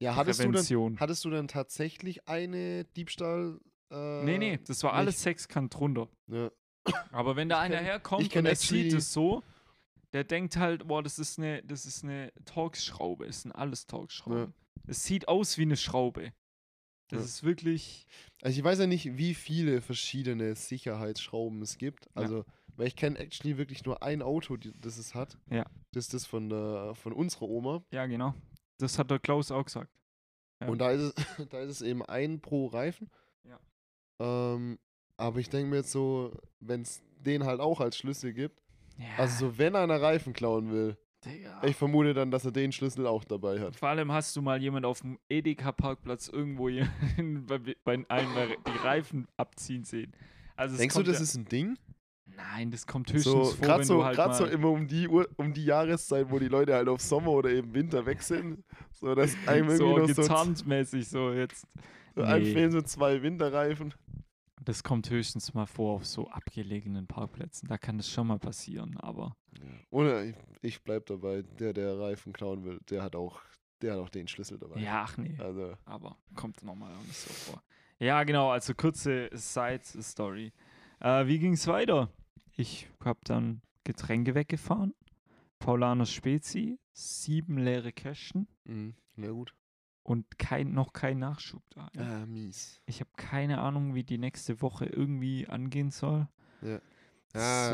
[0.00, 3.60] Ja, hattest du, dann, hattest du dann tatsächlich eine Diebstahl?
[3.90, 5.22] Äh, nee, nee, das war alles nicht?
[5.22, 6.08] Sechskant drunter.
[6.26, 6.50] Ja.
[7.12, 9.42] Aber wenn da Ich einer kenn- herkommt und er sieht es so,
[10.14, 13.26] der denkt halt, boah, das ist eine, das ist eine Torx-Schraube.
[13.26, 14.54] Es sind alles Torx-Schrauben.
[14.86, 16.32] Es sieht aus wie eine Schraube.
[17.08, 17.24] Das Ja.
[17.26, 18.06] ist wirklich.
[18.42, 22.08] Also ich weiß ja nicht, wie viele verschiedene Sicherheitsschrauben es gibt.
[22.16, 22.44] Also,
[22.76, 25.36] weil ich kenne actually wirklich nur ein Auto, die, das es hat.
[25.50, 25.66] Ja.
[25.92, 27.84] Das ist das von, der, von unserer Oma.
[27.92, 28.34] Ja, genau.
[28.78, 29.92] Das hat der Klaus auch gesagt.
[30.60, 30.68] Ja.
[30.68, 33.10] Und da ist, es, da ist es eben ein pro Reifen.
[33.44, 33.58] Ja.
[34.20, 34.78] Ähm,
[35.16, 38.62] aber ich denke mir jetzt so, wenn es den halt auch als Schlüssel gibt,
[38.96, 41.62] Ja, also so, wenn einer Reifen klauen will, Digga.
[41.64, 43.76] ich vermute dann, dass er den Schlüssel auch dabei hat.
[43.76, 46.88] Vor allem hast du mal jemand auf dem Edeka-Parkplatz irgendwo hier
[47.46, 48.34] bei, bei einem
[48.66, 50.12] die Reifen abziehen sehen.
[50.56, 51.76] Also Denkst du, das ja, ist ein Ding?
[52.26, 54.86] Nein, das kommt höchstens So, vor, gerade wenn so, du halt mal so immer um
[54.86, 58.64] die, Uhr, um die Jahreszeit, wo die Leute halt auf Sommer oder eben Winter sind.
[58.92, 61.66] So, dass einem irgendwie so noch so, getarnt-mäßig so jetzt.
[62.14, 62.52] so einem Nee.
[62.52, 63.94] fehlen so zwei Winterreifen.
[64.64, 67.68] Das kommt höchstens mal vor auf so abgelegenen Parkplätzen.
[67.68, 69.36] Da kann das schon mal passieren, aber
[69.90, 73.40] Oder ich, ich bleib dabei, der, der Reifen klauen will, der hat auch,
[73.82, 74.80] der hat auch den Schlüssel dabei.
[74.80, 75.36] ja, ach nee.
[75.38, 77.62] Also, aber kommt normal auch nicht so vor.
[77.98, 80.52] Ja, genau, also kurze Side-Story.
[81.00, 82.10] Äh, wie ging es weiter?
[82.56, 84.94] Ich habe dann Getränke weggefahren,
[85.58, 89.54] Paulaner Spezi, sieben leere Kästen mh, na gut.
[90.04, 91.90] Und kein, noch kein Nachschub da.
[91.98, 92.80] Ah, mies.
[92.86, 96.28] Ich habe keine Ahnung, wie die nächste Woche irgendwie angehen soll.
[96.62, 96.80] Ja,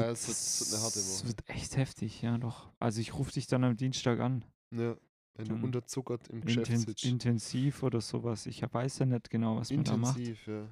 [0.09, 1.29] Es es wird, es wird eine harte Es Woche.
[1.29, 2.73] wird echt heftig, ja doch.
[2.79, 4.45] Also ich rufe dich dann am Dienstag an.
[4.71, 4.97] Ja,
[5.35, 7.05] wenn du unterzuckert im Geschäft Inten sitzt.
[7.05, 8.47] intensiv oder sowas.
[8.47, 10.17] Ich weiß ja nicht genau, was man da macht.
[10.19, 10.67] Intensiv, ja.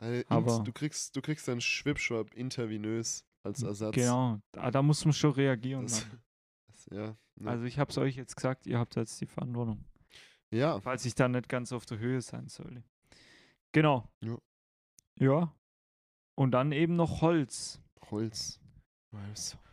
[0.00, 3.94] Also, Aber- du kriegst, du kriegst dann Schwipschwab intravenös als Ersatz.
[3.94, 5.82] Genau, da, da muss man schon reagieren.
[5.84, 6.04] Das,
[6.66, 7.04] das, ja,
[7.36, 7.46] ja.
[7.46, 9.84] Also ich habe es euch jetzt gesagt, ihr habt jetzt die Verantwortung.
[10.54, 12.82] Ja, Falls ich dann nicht ganz auf der Höhe sein sollte.
[13.72, 14.08] Genau.
[14.20, 14.36] Ja.
[15.18, 15.54] Ja.
[16.36, 17.80] Und dann eben noch Holz.
[18.10, 18.60] Holz.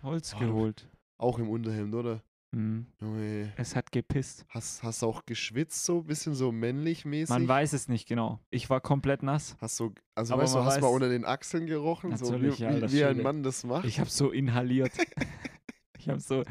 [0.03, 0.35] Holz.
[0.35, 0.87] Oh, geholt.
[1.17, 2.21] Auch im Unterhemd, oder?
[2.53, 2.85] Mhm.
[2.99, 4.45] Junge, Es hat gepisst.
[4.49, 7.29] hast, hast auch geschwitzt so, bisschen so männlich mäßig?
[7.29, 8.39] Man weiß es nicht genau.
[8.49, 9.55] Ich war komplett nass.
[9.61, 12.41] Hast du, also Aber weißt du, hast du mal weiß- unter den Achseln gerochen, so
[12.41, 13.21] wie, ja, wie, wie ein.
[13.21, 13.85] Mann das macht?
[13.85, 14.91] Ich habe so inhaliert.
[15.97, 16.43] ich habe so,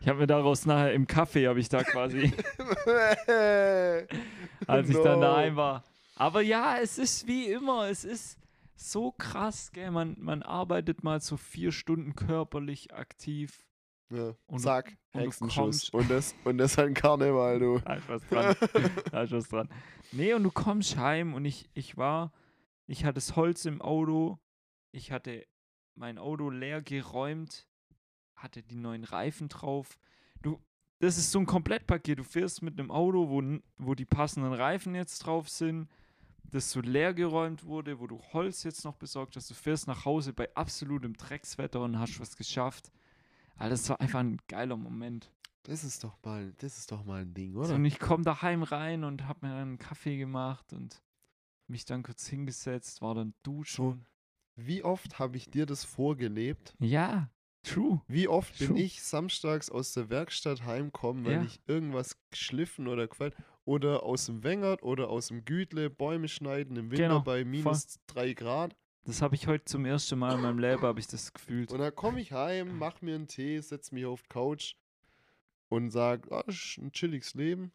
[0.00, 2.32] ich habe mir daraus nachher im Kaffee habe ich da quasi,
[4.66, 5.20] als ich dann No.
[5.20, 5.84] daheim war.
[6.16, 8.38] Aber ja, es ist wie immer, es ist
[8.74, 9.90] so krass, gell?
[9.90, 13.64] Man, man arbeitet mal so vier Stunden körperlich aktiv.
[14.10, 15.90] Ja, Und du- zack, und du Hexenschuss.
[15.90, 17.78] kommst- Und das, und das ein Karneval, du.
[17.80, 18.56] Da ist was dran.
[19.12, 19.68] da ist was dran.
[20.12, 22.32] Nee, und du kommst heim und ich, ich war,
[22.86, 24.38] ich hatte das Holz im Auto,
[24.92, 25.46] ich hatte
[25.94, 27.66] mein Auto leer geräumt,
[28.38, 29.98] hatte die neuen Reifen drauf.
[30.42, 30.58] Du,
[31.00, 32.18] das ist so ein Komplettpaket.
[32.18, 33.42] Du fährst mit einem Auto, wo,
[33.76, 35.88] wo die passenden Reifen jetzt drauf sind,
[36.50, 39.50] das so leer geräumt wurde, wo du Holz jetzt noch besorgt hast.
[39.50, 42.90] Du fährst nach Hause bei absolutem Dreckswetter und hast was geschafft.
[43.56, 45.30] Alter, das war einfach ein geiler Moment.
[45.64, 47.74] Das ist doch mal, das ist doch mal ein Ding, So, oder?
[47.74, 51.02] und ich komme daheim rein und habe mir dann einen Kaffee gemacht und
[51.66, 54.06] mich dann kurz hingesetzt, war dann duschen.
[54.56, 56.74] Wie oft habe ich dir das vorgelebt?
[56.78, 57.28] Ja,
[57.62, 58.00] true.
[58.08, 58.80] Wie oft bin True.
[58.80, 61.42] ich samstags aus der Werkstatt heimkommen, weil Ja.
[61.42, 66.76] ich irgendwas geschliffen oder gefällt oder aus dem Wengert oder aus dem Gütle Bäume schneiden
[66.76, 68.74] im Winter Genau, bei minus drei Grad.
[69.04, 71.72] Das habe ich heute zum ersten Mal in meinem Leben, habe ich das gefühlt.
[71.72, 74.74] Und dann komme ich heim, mach mir einen Tee, setz mich auf die Couch
[75.68, 77.72] und sag, ah, das ist ein chilliges Leben.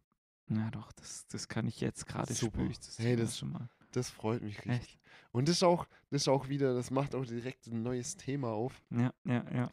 [0.50, 2.58] Ja, doch, das, das kann ich jetzt gerade Super.
[2.60, 3.70] spüre ich das Hey, das- Mal.
[3.92, 4.72] Das freut mich richtig.
[4.76, 5.00] Echt?
[5.34, 8.50] Und das ist auch, das ist auch wieder, das macht auch direkt ein neues Thema
[8.52, 8.82] auf.
[8.92, 9.72] Ja, ja, ja.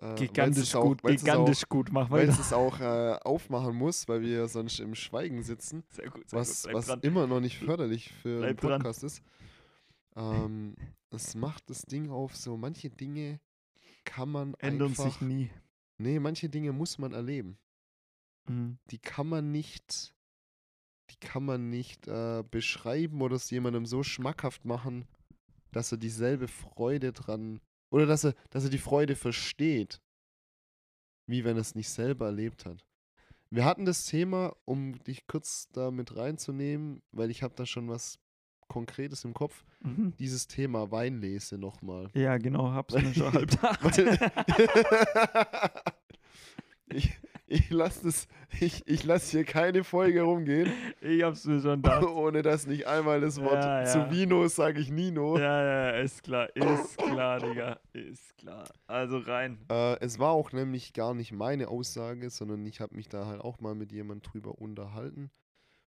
[0.00, 1.90] Äh, Gigantisch auch, gut, gigantisch gut.
[1.92, 2.40] Mach Auch, weil weiter.
[2.40, 5.84] es es auch äh, aufmachen muss, weil wir sonst im Schweigen sitzen.
[5.90, 6.74] Sehr gut, sehr was, gut.
[6.74, 7.00] Was dran.
[7.02, 8.82] immer noch nicht förderlich für einen Bleib dran.
[8.82, 9.22] Podcast ist.
[10.16, 10.76] Ähm,
[11.10, 13.40] es macht das Ding auf, so manche Dinge
[14.04, 15.50] kann man Ändern einfach, sich nie.
[15.98, 17.58] nee, manche Dinge muss man erleben.
[18.48, 18.78] Mhm.
[18.90, 20.14] Die kann man nicht,
[21.12, 25.06] die kann man nicht äh, beschreiben oder es jemandem so schmackhaft machen,
[25.72, 30.00] dass er dieselbe Freude dran, oder dass er, dass er die Freude versteht,
[31.26, 32.84] wie wenn er es nicht selber erlebt hat.
[33.50, 37.88] Wir hatten das Thema, um dich kurz da mit reinzunehmen, weil ich habe da schon
[37.88, 38.18] was
[38.68, 40.14] Konkretes im Kopf, Mhm.
[40.18, 42.08] dieses Thema Weinlese nochmal.
[42.14, 43.98] Ja, genau, hab's mir schon halb gedacht.
[46.86, 47.10] ich
[47.52, 48.26] ich lasse das,
[48.60, 52.04] ich, ich lass hier keine Folge rumgehen, ich hab's mir schon gedacht.
[52.06, 54.10] ohne dass nicht einmal das Wort Ja, zu ja.
[54.10, 55.38] Vino sage ich Nino.
[55.38, 58.64] Ja, ja, ist klar, ist klar, Digga, ist klar.
[58.86, 59.58] Also rein.
[59.70, 63.40] Äh, es war auch nämlich gar nicht meine Aussage, sondern ich habe mich da halt
[63.40, 65.30] auch mal mit jemandem drüber unterhalten.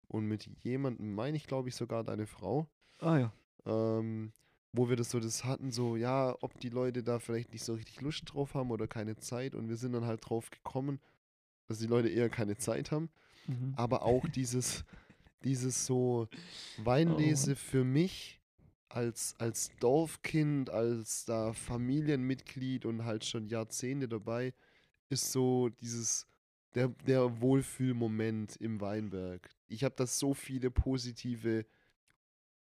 [0.07, 2.67] Und mit jemandem, meine ich, glaube ich, sogar deine Frau,
[2.99, 3.31] Ah ja.
[3.65, 4.31] ähm,
[4.71, 7.73] wo wir das so das hatten, so, ja, ob die Leute da vielleicht nicht so
[7.73, 9.55] richtig Lust drauf haben oder keine Zeit.
[9.55, 10.99] Und wir sind dann halt drauf gekommen,
[11.67, 13.09] dass die Leute eher keine Zeit haben.
[13.47, 13.73] Mhm.
[13.75, 14.83] Aber auch dieses,
[15.43, 16.27] dieses so
[16.77, 18.41] Weinlese für mich
[18.89, 24.53] als, als Dorfkind, als da Familienmitglied und halt schon Jahrzehnte dabei,
[25.09, 26.27] ist so dieses,
[26.73, 29.49] der, der Wohlfühlmoment im Weinberg.
[29.67, 31.65] Ich habe da so viele positive,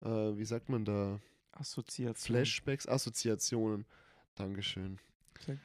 [0.02, 1.20] äh, wie sagt man da,
[1.52, 2.36] Assoziation.
[2.36, 3.84] Flashbacks, Assoziationen.
[4.34, 4.98] Dankeschön.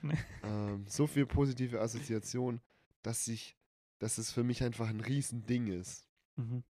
[0.02, 0.17] Ne?
[0.43, 2.62] Ähm, so viele positive Assoziationen,
[3.05, 3.55] dass ich,
[3.99, 6.07] dass es für mich einfach ein Riesending ist.
[6.35, 6.63] Mhm.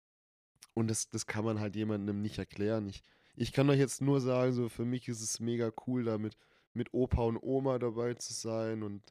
[0.75, 2.89] Und das, das kann man halt jemandem nicht erklären.
[2.89, 3.03] Ich,
[3.37, 6.37] ich kann euch jetzt nur sagen, so für mich ist es mega cool, da mit,
[6.73, 9.03] mit Opa und Oma dabei zu sein und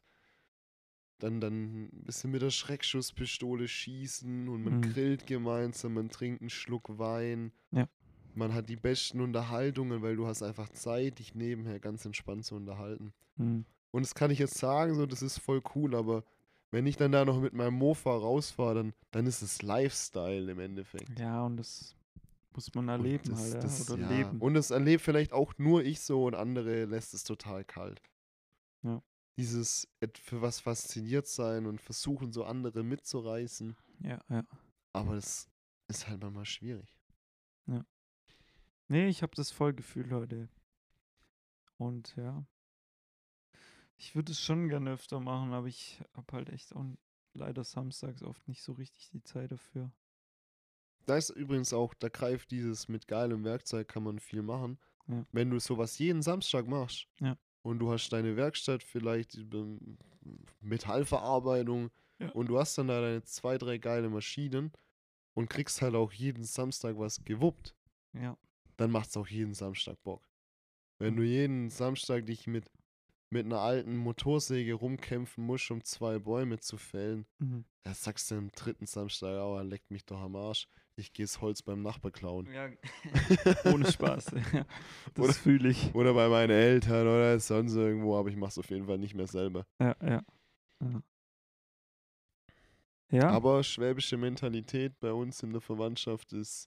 [1.18, 4.82] dann, dann ein bisschen mit der Schreckschusspistole schießen und man Mhm.
[4.82, 7.52] grillt gemeinsam, man trinkt einen Schluck Wein.
[7.70, 7.88] Ja.
[8.34, 12.56] Man hat die besten Unterhaltungen, weil du hast einfach Zeit, dich nebenher ganz entspannt zu
[12.56, 13.12] unterhalten.
[13.36, 13.64] Mhm.
[13.92, 16.24] Und das kann ich jetzt sagen, so, das ist voll cool, aber
[16.72, 20.58] wenn ich dann da noch mit meinem Mofa rausfahre, dann, dann ist es Lifestyle im
[20.58, 21.18] Endeffekt.
[21.18, 21.94] Ja, und das
[22.54, 23.60] muss man Und erleben das, halt, ja.
[23.60, 24.08] das, oder ja.
[24.08, 24.40] leben.
[24.40, 28.02] Und das erlebt vielleicht auch nur ich so und andere lässt es total kalt.
[28.82, 29.00] Ja.
[29.38, 33.76] Dieses für was fasziniert sein und versuchen, so andere mitzureißen.
[34.00, 34.44] ja, ja.
[34.94, 35.48] Aber das
[35.88, 36.98] ist halt manchmal schwierig.
[38.92, 40.50] Nee, ich habe das Vollgefühl heute.
[41.78, 42.44] Und ja.
[43.96, 46.84] Ich würde es schon gerne öfter machen, aber ich habe halt echt auch
[47.34, 49.90] leider samstags oft nicht so richtig die Zeit dafür.
[51.06, 54.78] Da ist übrigens auch, da greift dieses mit geilem Werkzeug kann man viel machen.
[55.08, 55.24] Ja.
[55.32, 57.36] Wenn du sowas jeden Samstag machst Ja.
[57.62, 59.36] und du hast deine Werkstatt vielleicht
[60.60, 62.30] Metallverarbeitung Ja.
[62.30, 64.72] und du hast dann da deine zwei, drei geile Maschinen
[65.34, 67.74] und kriegst halt auch jeden Samstag was gewuppt,
[68.12, 68.36] Ja.
[68.76, 70.28] dann macht es auch jeden Samstag Bock.
[70.98, 72.70] Wenn du jeden Samstag dich mit,
[73.32, 77.64] mit einer alten Motorsäge rumkämpfen musst, um zwei Bäume zu fällen, Mhm.
[77.82, 80.68] da sagst du am dritten Samstag, aber leckt mich doch am Arsch.
[80.96, 82.46] Ich geh's Holz beim Nachbar klauen.
[82.52, 82.68] ja.
[83.74, 84.26] Ohne Spaß.
[85.14, 85.94] Das fühle ich.
[85.94, 89.26] Oder bei meinen Eltern oder sonst irgendwo, aber ich mach's auf jeden Fall nicht mehr
[89.26, 89.66] selber.
[89.80, 90.22] Ja, ja.
[90.82, 91.02] Ja.
[93.10, 96.66] Ja, Aber schwäbische Mentalität bei uns in der Verwandtschaft ist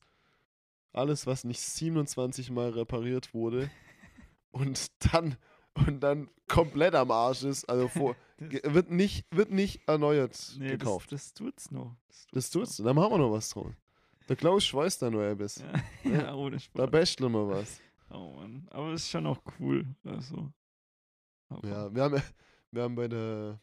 [0.94, 3.70] alles, was nicht 27 Mal repariert wurde
[4.52, 5.38] und dann
[5.76, 10.70] und dann komplett am Arsch ist, also vor, das, wird nicht wird nicht erneuert nee,
[10.70, 11.12] gekauft.
[11.12, 11.96] Das, das tut's noch.
[12.32, 13.74] Das tut's, dann machen wir noch was draus.
[14.28, 15.64] Der Klaus schweißt da nur etwas.
[16.04, 16.92] Ja, ja, ohne Da Spaß.
[16.92, 17.82] basteln wir was.
[18.10, 18.68] Oh Mann.
[18.72, 19.86] Aber es ist schon auch cool.
[20.04, 20.52] Also,
[21.50, 22.24] Aber Ja, wir haben,
[22.72, 23.60] wir haben bei der,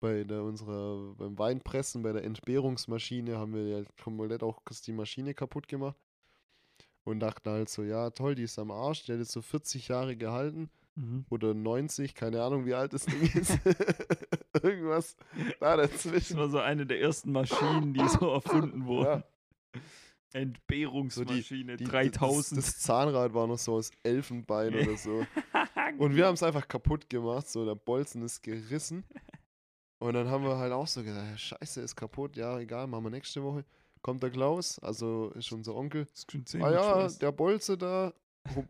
[0.00, 4.92] bei der unserer, beim Weinpressen, bei der Entbehrungsmaschine haben wir ja komplett auch kurz die
[4.92, 5.96] Maschine kaputt gemacht.
[7.04, 9.88] Und dachten halt so, ja, toll, die ist am Arsch, die hat jetzt so 40
[9.88, 11.26] Jahre gehalten Mhm.
[11.28, 13.58] oder 90, keine Ahnung, wie alt das Ding ist.
[14.62, 15.16] Irgendwas
[15.60, 16.38] da Das dazwischen.
[16.38, 19.22] war so eine der ersten Maschinen, die so erfunden wurden.
[19.22, 19.80] Ja,
[20.32, 22.58] Entbehrungsmaschine die, 3000.
[22.58, 25.24] Das, das Zahnrad war noch so aus Elfenbein oder so.
[25.98, 29.04] Und wir haben es einfach kaputt gemacht, so der Bolzen ist gerissen.
[29.98, 33.10] Und dann haben wir halt auch so ja, scheiße, ist kaputt, ja, egal, machen wir
[33.10, 33.64] nächste Woche.
[34.02, 36.06] Kommt der Klaus, also ist unser Onkel.
[36.06, 38.12] Das schon Ah ja, der Bolze da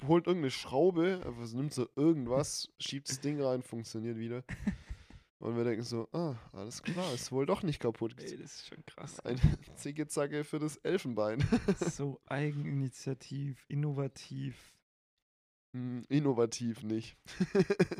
[0.06, 4.44] holt irgendeine Schraube, einfach nimmt so irgendwas, schiebt das Ding rein, funktioniert wieder.
[5.38, 8.14] Und wir denken so, ah, alles klar, ist wohl doch nicht kaputt.
[8.18, 9.20] Ey, das ist schon krass.
[9.20, 9.38] Eine
[9.76, 11.44] Zicke-Zacke für das Elfenbein.
[11.80, 14.72] so eigeninitiativ, innovativ.
[15.74, 17.18] Hm, Innovativ nicht.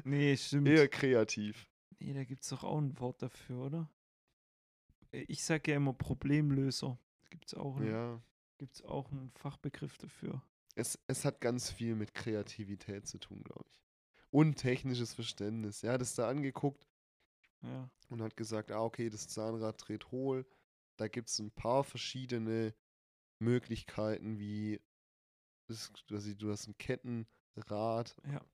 [0.05, 0.69] Nee, stimmt.
[0.69, 1.69] Eher kreativ.
[1.99, 3.91] Nee, da gibt es doch auch ein Wort dafür, oder?
[5.13, 6.99] Äh, Ich sage ja immer Problemlöser.
[7.29, 8.23] Gibt es auch, einen- Ja.
[8.57, 10.43] gibt's auch einen Fachbegriff dafür.
[10.77, 13.83] Es, es hat ganz viel mit Kreativität zu tun, glaube ich.
[14.31, 15.83] Und technisches Verständnis.
[15.83, 16.87] Er hat es da angeguckt
[17.63, 17.91] Ja.
[18.11, 20.47] und hat gesagt, ah, okay, das Zahnrad dreht hohl.
[20.99, 22.75] Da gibt es ein paar verschiedene
[23.39, 24.81] Möglichkeiten, wie
[25.69, 28.45] das, du hast ein Kettenrad Ja.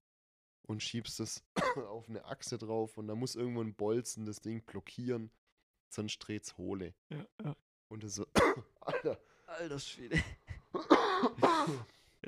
[0.63, 1.45] und schiebst das
[1.89, 5.31] auf eine Achse drauf und da muss irgendwo ein Bolzen das Ding blockieren,
[5.89, 6.95] sonst dreht's hohle.
[7.11, 7.57] Ja, ja.
[7.89, 8.27] Und das so,
[8.81, 9.21] Alter.
[9.47, 10.23] Alter Schwede.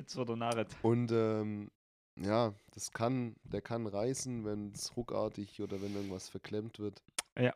[0.05, 0.75] Jetzt wird er narret.
[0.83, 1.71] Und ähm,
[2.15, 7.03] ja, das kann, der kann reißen, wenn es ruckartig oder wenn irgendwas verklemmt wird.
[7.39, 7.55] Ja.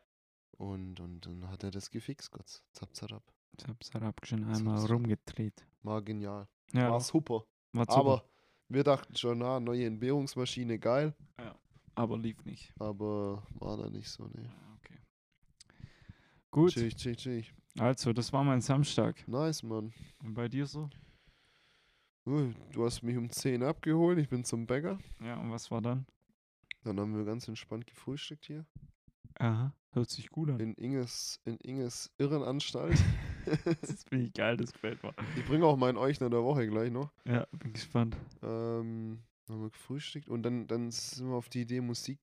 [0.58, 2.48] Und, und dann hat er das gefixt, Gott.
[2.74, 3.10] Zap, zap,
[3.56, 4.02] zap.
[4.02, 5.64] Halt schon einmal hab's- rumgedreht.
[5.84, 6.48] War genial.
[6.74, 7.44] Ja, War super.
[7.74, 7.96] war super.
[8.00, 8.24] Aber
[8.68, 11.14] wir dachten schon, na, neue Entbehrungsmaschine, geil.
[11.94, 12.74] aber lief nicht.
[12.80, 14.42] Aber war da nicht so, ne.
[14.44, 14.98] Ja, okay.
[16.50, 17.54] Gut, Chillig, chillig, chillig.
[17.78, 19.28] also das war mein Samstag.
[19.28, 19.94] Nice, Mann.
[20.24, 20.90] Und bei dir so?
[22.26, 25.00] Du hast mich um 10 abgeholt, ich bin zum Bäcker.
[25.22, 26.06] Ja, und was war dann?
[26.84, 28.66] Dann haben wir ganz entspannt gefrühstückt hier.
[29.40, 30.60] Aha, hört sich gut an.
[30.60, 32.98] In Inges, in Inges Irrenanstalt.
[33.82, 35.14] Das finde ich geil, das gefällt mir.
[35.36, 37.12] ich bringe auch meinen Euchner der Woche gleich noch.
[37.26, 38.16] Ja, bin gespannt.
[38.44, 42.20] Ähm, haben wir gefrühstückt und dann, dann sind wir auf die Idee, Musik,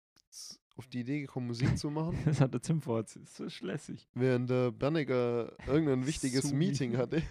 [0.76, 2.16] auf die Idee gekommen, Musik zu machen.
[2.24, 4.06] Das hat der Tim vor, das ist so schlässig.
[4.14, 7.22] Während der Berniger irgendein wichtiges Meeting hatte,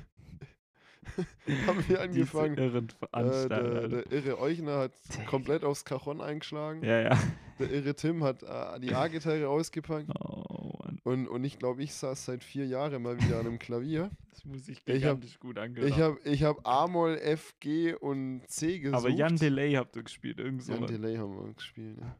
[1.67, 2.57] haben wir angefangen.
[2.57, 5.25] Äh, der, der irre Euchner hat Digga.
[5.25, 6.83] komplett aufs Cajon eingeschlagen.
[6.83, 7.19] ja, ja.
[7.59, 10.09] Der irre Tim hat äh, die A-Gitarre ausgepackt.
[10.19, 14.09] Oh Und, und ich glaube, ich saß seit vier Jahren mal wieder an einem Klavier.
[14.31, 18.41] das muss ich hab- gigantisch gut angehört Ich habe ich hab A-Moll, F, G und
[18.47, 18.99] C gesucht.
[18.99, 20.73] Aber Jan Delay habt ihr gespielt, irgend so.
[20.73, 20.87] Jan.
[20.87, 21.97] Delay haben wir gespielt.
[22.01, 22.17] Ja.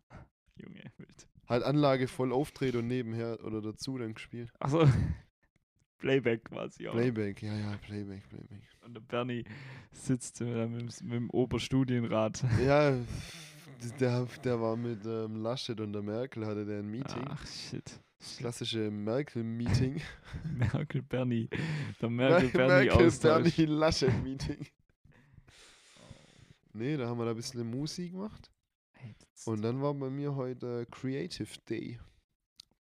[0.57, 1.27] Junge, wild.
[1.49, 4.49] Halt Anlage voll aufdreht und nebenher oder dazu dann gespielt.
[4.59, 4.87] Achso,
[5.97, 6.93] Playback quasi auch.
[6.93, 8.61] Playback, ja, ja, Playback, Playback.
[8.81, 9.43] Und der Bernie
[9.91, 12.43] sitzt äh, mit, dem- mit dem Oberstudienrat.
[12.65, 12.95] Ja,
[13.99, 17.23] der, der war mit ähm, Laschet und der Merkel, hatte der ein Meeting.
[17.27, 17.99] Ach, shit.
[18.19, 20.01] Das klassische Merkel-Meeting.
[20.57, 21.49] Merkel Bernie.
[22.01, 22.51] Der Mer- Merkel.
[26.73, 28.51] Nee, da haben wir da ein bisschen Musik gemacht.
[29.45, 31.99] Und dann war bei mir heute Creative Day.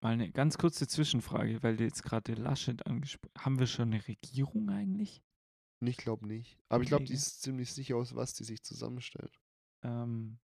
[0.00, 4.06] Mal eine ganz kurze Zwischenfrage, weil du jetzt gerade Laschet angesprochen Haben wir schon eine
[4.06, 5.22] Regierung eigentlich?
[5.80, 6.58] Ich glaube nicht.
[6.68, 9.32] Aber ich glaube, die ist ziemlich sicher, aus was die sich zusammenstellt.
[9.82, 10.38] Ähm,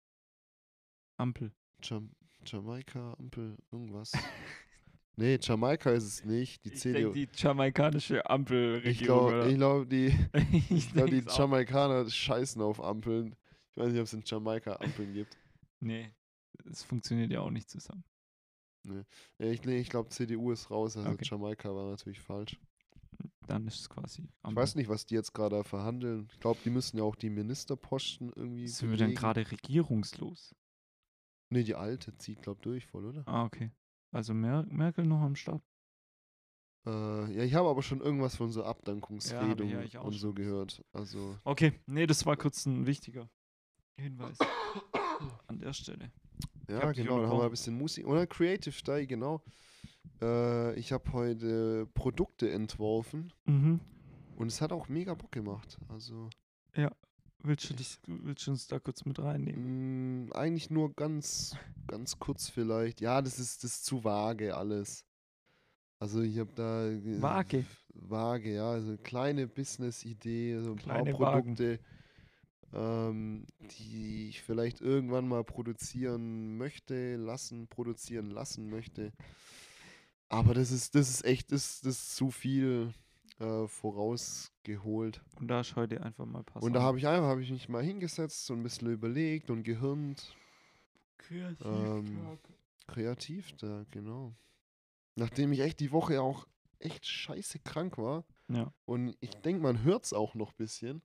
[1.17, 1.51] Ampel.
[1.81, 2.11] Jam
[2.45, 4.11] Jamaika, Ampel, irgendwas.
[5.15, 6.65] nee, Jamaika ist es nicht.
[6.65, 7.13] Die ich CDU.
[7.13, 8.91] die jamaikanische Ampelregierung.
[8.91, 10.15] ich glaube, glaub, die,
[10.69, 11.23] ich glaub, die.
[11.37, 13.35] Jamaikaner scheißen auf Ampeln.
[13.71, 15.37] Ich weiß nicht, ob es in Jamaika Ampeln gibt.
[15.79, 16.13] Nee,
[16.69, 18.03] es funktioniert ja auch nicht zusammen.
[18.85, 20.97] Ja, ich nee, ich glaube, CDU ist raus.
[20.97, 21.25] Also Okay.
[21.25, 22.59] Jamaika war natürlich falsch.
[23.47, 26.27] Dann ist es quasi Ich weiß nicht, was die jetzt gerade verhandeln.
[26.31, 28.67] Ich glaube, die müssen ja auch die Ministerposten irgendwie.
[28.67, 29.19] Sind wir denn belegen.
[29.19, 30.55] gerade regierungslos?
[31.49, 33.27] Nee, die alte zieht, glaube durch voll, oder?
[33.27, 33.71] Ah, okay.
[34.11, 35.61] Also Mer Merkel noch am Start.
[36.85, 40.33] Äh, ja, ich habe aber schon irgendwas von so Abdankungsredung ja, ich auch und so
[40.33, 40.83] gehört.
[40.91, 41.37] Also.
[41.43, 43.29] Okay, nee, das war kurz ein wichtiger
[43.97, 44.37] Hinweis
[45.47, 46.11] an der Stelle.
[46.69, 48.05] Ja, genau, dann haben wir ein bisschen Musik.
[48.07, 49.41] Oder Creative Day, genau.
[50.21, 53.79] Äh, ich habe heute Produkte entworfen Mhm.
[54.37, 55.77] und es hat auch mega Bock gemacht.
[55.89, 56.29] Also
[57.45, 60.27] Willst du, das, willst du uns da kurz mit reinnehmen?
[60.27, 61.57] mh, eigentlich nur ganz,
[61.87, 63.01] ganz kurz vielleicht.
[63.01, 65.03] Ja, das ist, das ist zu vage alles.
[65.99, 67.65] Also ich habe da äh, Vage?
[67.95, 71.57] Vage, ja, also eine kleine Business-Idee, so ein Kleine paar Wagen.
[72.73, 79.13] Ähm, die ich vielleicht irgendwann mal produzieren möchte, lassen, produzieren lassen möchte.
[80.29, 82.91] Aber das ist, das ist echt, das, das ist zu viel
[83.39, 85.21] äh, vorausgeholt.
[85.39, 86.63] Und da ist heute einfach mal passiert.
[86.63, 89.63] Und da habe ich einfach, habe ich mich mal hingesetzt und ein bisschen überlegt und
[89.63, 90.35] gehirnt.
[91.17, 92.39] kreativ ähm,
[92.87, 94.35] Kreativ da, genau.
[95.15, 96.47] Nachdem ich echt die Woche auch
[96.79, 98.25] echt scheiße krank war.
[98.49, 98.73] Ja.
[98.85, 101.01] Und ich denke, man hört es auch noch ein bisschen.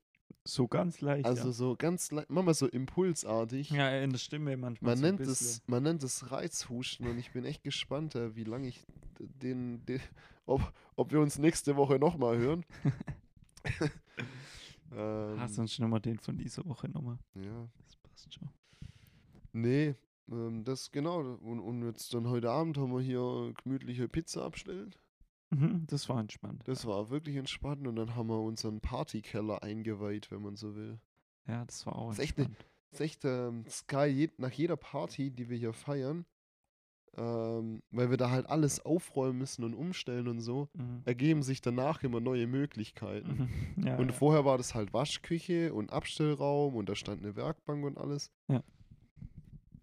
[0.51, 1.27] So ganz leicht.
[1.27, 3.69] Also so ganz, le- manchmal so impulsartig.
[3.71, 3.91] ja.
[3.91, 4.93] ja, in der Stimme manchmal.
[4.93, 8.45] Man so nennt, es, man nennt es Reizhusten und ich bin echt gespannt, äh, wie
[8.45, 8.83] lange ich
[9.19, 10.01] den, den
[10.47, 12.65] ob, ob wir uns nächste Woche nochmal hören.
[14.93, 17.19] ähm, Hast du uns nochmal den von dieser Woche nochmal?
[17.35, 18.49] ja, Das passt schon.
[19.53, 19.95] nee,
[20.31, 21.19] ähm, das genau.
[21.21, 24.99] Und, und jetzt dann heute Abend haben wir hier gemütliche Pizza abgestellt.
[25.51, 26.63] Mhm, das war entspannt.
[26.67, 30.99] Das war wirklich entspannt und dann haben wir unseren Partykeller eingeweiht, wenn man so will.
[31.47, 32.71] Ja, das war auch Das ist echt ne- entspannt.
[32.91, 33.65] Das ist echt ähm,
[34.17, 36.25] je, nach jeder Party, die wir hier feiern,
[37.17, 41.03] ähm, weil wir da halt alles aufräumen müssen und umstellen und so, Mhm.
[41.05, 43.49] ergeben sich danach immer neue Möglichkeiten.
[43.77, 43.87] Mhm.
[43.89, 44.13] Ja, Und ja.
[44.13, 48.31] vorher war das halt Waschküche und Abstellraum und da stand eine Werkbank und alles.
[48.49, 48.63] Ja.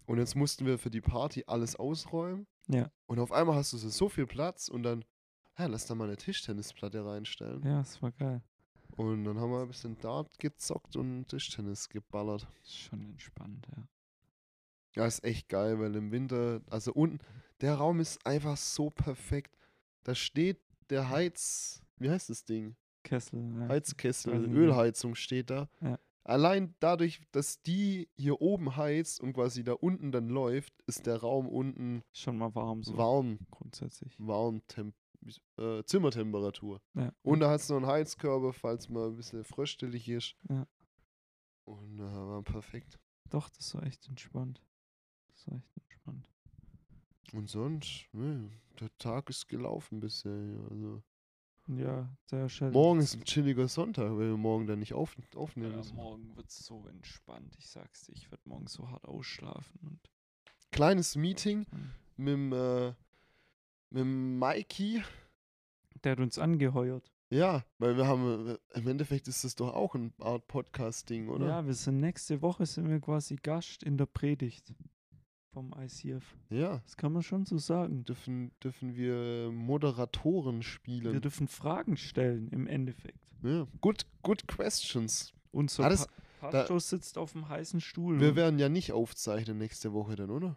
[0.06, 2.46] Und jetzt mussten wir für die Party alles ausräumen.
[2.68, 2.90] Ja.
[3.06, 5.04] Und auf einmal hast du so viel Platz und dann,
[5.58, 7.62] ja, lass da mal eine Tischtennisplatte reinstellen.
[7.64, 8.42] ja, das war geil.
[8.96, 12.42] Und dann haben wir ein bisschen Dart gezockt und Tischtennis geballert.
[12.62, 13.82] Das ist schon entspannt, ja.
[14.94, 17.18] Ja, ist echt geil, weil im Winter, also unten,
[17.60, 19.54] der Raum ist einfach so perfekt.
[20.04, 22.76] Da steht der Heiz, wie heißt das Ding?
[23.02, 23.40] Kessel.
[23.60, 23.68] Ja.
[23.68, 24.50] Heizkessel, ja.
[24.50, 25.68] Ölheizung steht da.
[25.82, 25.98] Ja.
[26.24, 31.18] Allein dadurch, dass die hier oben heizt und quasi da unten dann läuft, ist der
[31.18, 32.96] Raum unten Schon mal warm so.
[32.96, 34.14] warm, Grundsätzlich.
[34.18, 34.94] warm Temp
[35.58, 36.80] äh, Zimmertemperatur.
[36.94, 37.12] Ja.
[37.22, 40.36] Und da hast du noch einen Heizkörper, falls mal ein bisschen fröstelig ist.
[40.48, 40.66] Ja.
[41.64, 42.98] Und äh, war perfekt.
[43.30, 44.62] Doch, das war echt entspannt.
[45.28, 46.30] Das war echt entspannt.
[47.32, 48.50] Und sonst, ne,
[48.80, 50.32] der Tag ist gelaufen bisher.
[50.32, 51.02] ja, Also.
[51.68, 52.72] Ja, sehr schön.
[52.72, 55.96] Morgen ist ein chilliger Sonntag, wenn wir morgen dann nicht auf, aufnehmen ja, müssen.
[55.96, 57.56] morgen wird es so entspannt.
[57.58, 59.80] Ich sag's dir, ich werde morgen so hart ausschlafen.
[59.82, 60.00] Und,
[60.70, 61.90] Kleines Meeting Mhm.
[62.16, 62.94] mit dem, äh,
[64.04, 65.02] mit Mikey.
[66.04, 67.10] der hat uns angeheuert.
[67.30, 71.46] Ja, weil wir haben, im Endeffekt ist das doch auch ein Art Podcast-Ding, oder?
[71.48, 74.72] Ja, wir sind nächste Woche sind wir quasi Gast in der Predigt
[75.52, 76.36] vom ICF.
[76.50, 76.78] Ja.
[76.84, 78.04] Das kann man schon so sagen.
[78.04, 81.20] Dürfen, dürfen wir Moderatoren Wir spielen.
[81.20, 83.18] dürfen Fragen stellen im Endeffekt.
[83.42, 83.66] Ja.
[83.80, 85.32] Good, good questions.
[85.50, 88.20] Unser Ah, das- pa Pastor sitzt auf dem heißen Stuhl.
[88.20, 90.54] Wir werden ja nicht aufzeichnen nächste Woche dann, oder?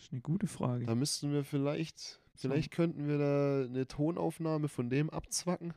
[0.00, 0.86] Das ist eine gute Frage.
[0.86, 5.74] Da müssten wir vielleicht, vielleicht könnten wir da eine Tonaufnahme von dem abzwacken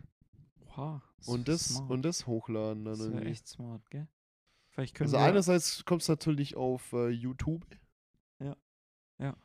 [0.70, 1.92] Oha, und das, smart.
[1.92, 4.08] und das hochladen dann das wäre echt smart, gell?
[4.70, 7.66] Vielleicht können Also wir einerseits kommt es natürlich auf äh, YouTube.
[8.40, 8.56] Ja.
[9.20, 9.36] Ja.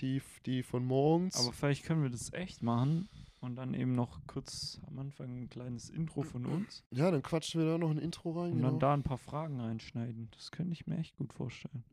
[0.00, 1.34] Die, die von morgens.
[1.40, 3.08] Aber vielleicht können wir das echt machen
[3.40, 7.60] und dann eben noch kurz am Anfang ein kleines Intro von uns ja, dann quatschen
[7.60, 8.52] wir da noch ein Intro rein.
[8.52, 8.70] und Genau.
[8.72, 10.28] dann da ein paar Fragen reinschneiden.
[10.32, 11.84] Das könnte ich mir echt gut vorstellen.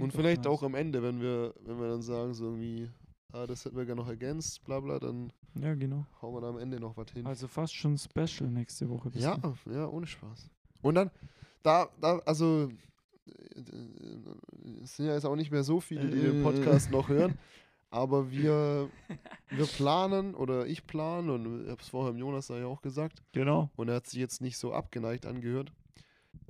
[0.00, 2.88] Und vielleicht auch am Ende, wenn wir, wenn wir dann sagen, so irgendwie,
[3.32, 6.06] ah, das hätten wir gerne noch ergänzt, bla bla, dann Ja, genau.
[6.20, 7.26] hauen wir da am Ende noch was hin.
[7.26, 9.10] Also fast schon Special nächste Woche.
[9.14, 9.38] ja,
[9.70, 10.50] ja, ohne Spaß.
[10.82, 11.10] Und dann,
[11.62, 12.68] da, da, also,
[13.26, 13.60] äh,
[14.82, 16.42] es sind ja jetzt auch nicht mehr so viele, die den Äh.
[16.42, 17.38] Podcast noch hören,
[17.90, 18.88] aber wir,
[19.50, 23.22] wir planen, oder ich plane, und ich habe es vorher im Jonas ja auch gesagt,
[23.32, 23.70] Genau.
[23.76, 25.72] und er hat sich jetzt nicht so abgeneigt angehört.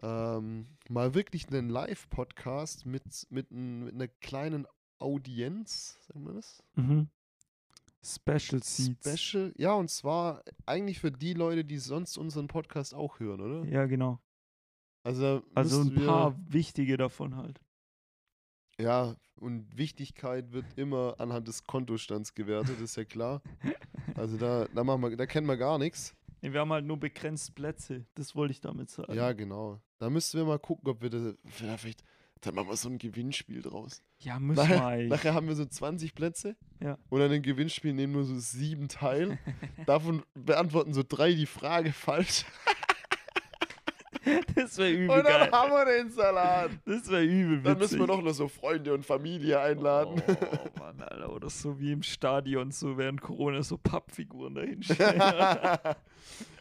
[0.03, 4.67] Ähm, mal wirklich einen Live-Podcast mit, mit, n- mit einer kleinen
[4.99, 6.63] Audienz, sagen wir das?
[6.75, 7.09] Mhm.
[8.03, 9.21] Special Seats.
[9.21, 13.65] Special, ja, und zwar eigentlich für die Leute, die sonst unseren Podcast auch hören, oder?
[13.69, 14.19] Ja, genau.
[15.03, 17.61] Also, Also ein wir- paar wichtige davon halt.
[18.79, 23.43] Ja, und Wichtigkeit wird immer anhand des Kontostands gewertet, ist ja klar.
[24.17, 26.15] Also da, da, machen wir, da kennen wir gar nichts.
[26.43, 28.07] Nee, wir haben halt nur begrenzt Plätze.
[28.15, 29.13] Das wollte ich damit sagen.
[29.15, 29.81] Ja, genau.
[29.99, 32.03] Da müssten wir mal gucken, ob wir da, vielleicht,
[32.41, 34.03] dann machen wir so ein Gewinnspiel draus.
[34.21, 35.11] Ja, müssen Nachher, wir eigentlich.
[35.11, 36.57] nachher haben wir so 20 Plätze.
[36.83, 36.99] Ja.
[37.11, 39.39] Und an dem Gewinnspiel nehmen nur so sieben teil.
[39.87, 42.45] Davon beantworten so drei die Frage falsch.
[44.55, 45.51] Das wäre übel Und dann geil.
[45.53, 46.71] haben wir den Salat.
[46.85, 47.65] Das wäre übel witzig.
[47.65, 50.23] Dann müssen wir noch nur so Freunde und Familie einladen.
[50.29, 51.33] Oh Mann, Alter.
[51.33, 55.19] Oder so wie im Stadion, so während Corona so Pappfiguren dahinstellen.
[55.21, 55.81] ja.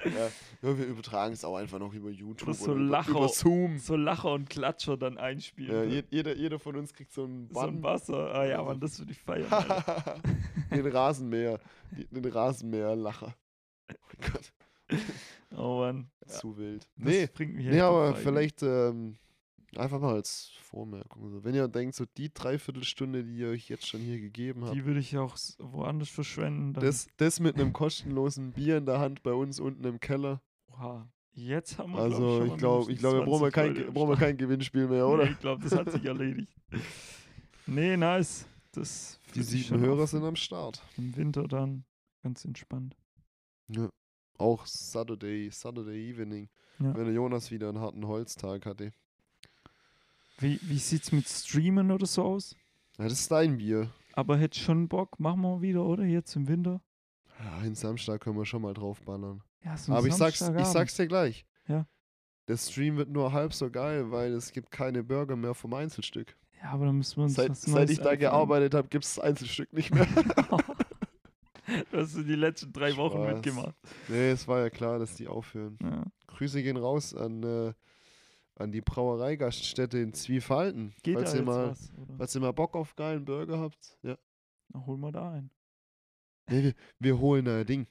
[0.06, 3.12] ja, wir übertragen es auch einfach noch über YouTube Oder so oder Lacher.
[3.12, 3.78] über Zoom.
[3.78, 5.76] so Lacher und Klatscher dann einspielen.
[5.76, 7.84] Ja, je, jeder, jeder von uns kriegt so ein so ein Bann.
[7.84, 8.34] Wasser.
[8.34, 9.48] Ah ja, Mann, das würde ich feiern.
[10.72, 11.60] Den Rasenmäher.
[11.92, 13.36] Den Rasenmäher-Lacher.
[13.92, 14.54] Oh Gott.
[15.56, 16.10] Oh Mann.
[16.28, 16.88] zu wild.
[16.98, 18.24] Das Nee, bringt mich nee aber Ideen.
[18.24, 19.18] vielleicht ähm,
[19.76, 21.30] einfach mal als Vormerkung.
[21.32, 21.44] So.
[21.44, 24.86] Wenn ihr denkt, so die Dreiviertelstunde, die ihr euch jetzt schon hier gegeben habt, Die
[24.86, 26.74] würde ich auch woanders verschwenden.
[26.74, 30.42] Das, das mit einem kostenlosen Bier in der Hand bei uns unten im Keller.
[30.72, 31.10] Oha.
[31.34, 34.18] Jetzt haben wir Also glaub ich glaube, ich glaube, wir brauchen wir 20 kein, brauchen
[34.18, 35.24] kein Gewinnspiel mehr, Nee, oder?
[35.30, 36.54] ich glaube, das hat sich erledigt.
[37.66, 38.48] Nee, nice.
[38.72, 40.82] Das Die sieben Hörer sind am Start.
[40.98, 41.86] Im Winter dann
[42.24, 42.96] ganz entspannt.
[43.68, 43.90] Ja.
[44.40, 46.96] Auch Saturday, Saturday Evening, Ja.
[46.96, 48.92] wenn der Jonas wieder einen harten Holztag hatte.
[50.40, 52.56] Wie, wie sieht's mit Streamen oder so aus?
[52.98, 53.90] Ja, das ist dein Bier.
[54.14, 56.04] Aber hätte schon Bock, machen wir wieder, oder?
[56.06, 56.82] Jetzt im Winter?
[57.44, 59.44] Ja, einen Samstag können wir schon mal draufballern.
[59.64, 61.46] Ja, so Aber ich sag's, ich sag's dir gleich.
[61.68, 61.86] Ja.
[62.48, 66.36] Der Stream wird nur halb so geil, weil es gibt keine Burger mehr vom Einzelstück.
[66.62, 69.24] Ja, aber dann müssen wir uns Seit, seit ich da gearbeitet habe, gibt es das
[69.24, 70.08] Einzelstück nicht mehr.
[71.92, 73.34] du hast du die letzten drei Wochen Spaß.
[73.34, 73.76] mitgemacht.
[74.08, 75.78] nee, es war ja klar, dass die aufhören.
[75.82, 76.06] Ja.
[76.28, 77.74] Grüße gehen raus an, äh,
[78.56, 80.94] an die Brauereigaststätte in Zwiefalten.
[81.04, 81.92] Geht falls, da ihr mal, was?
[82.18, 83.98] Falls ihr mal Bock auf geilen Burger habt.
[84.04, 84.18] Ja.
[84.70, 85.52] Dann holen wir da ein.
[86.50, 87.88] Nee, wir, wir holen ein Ding.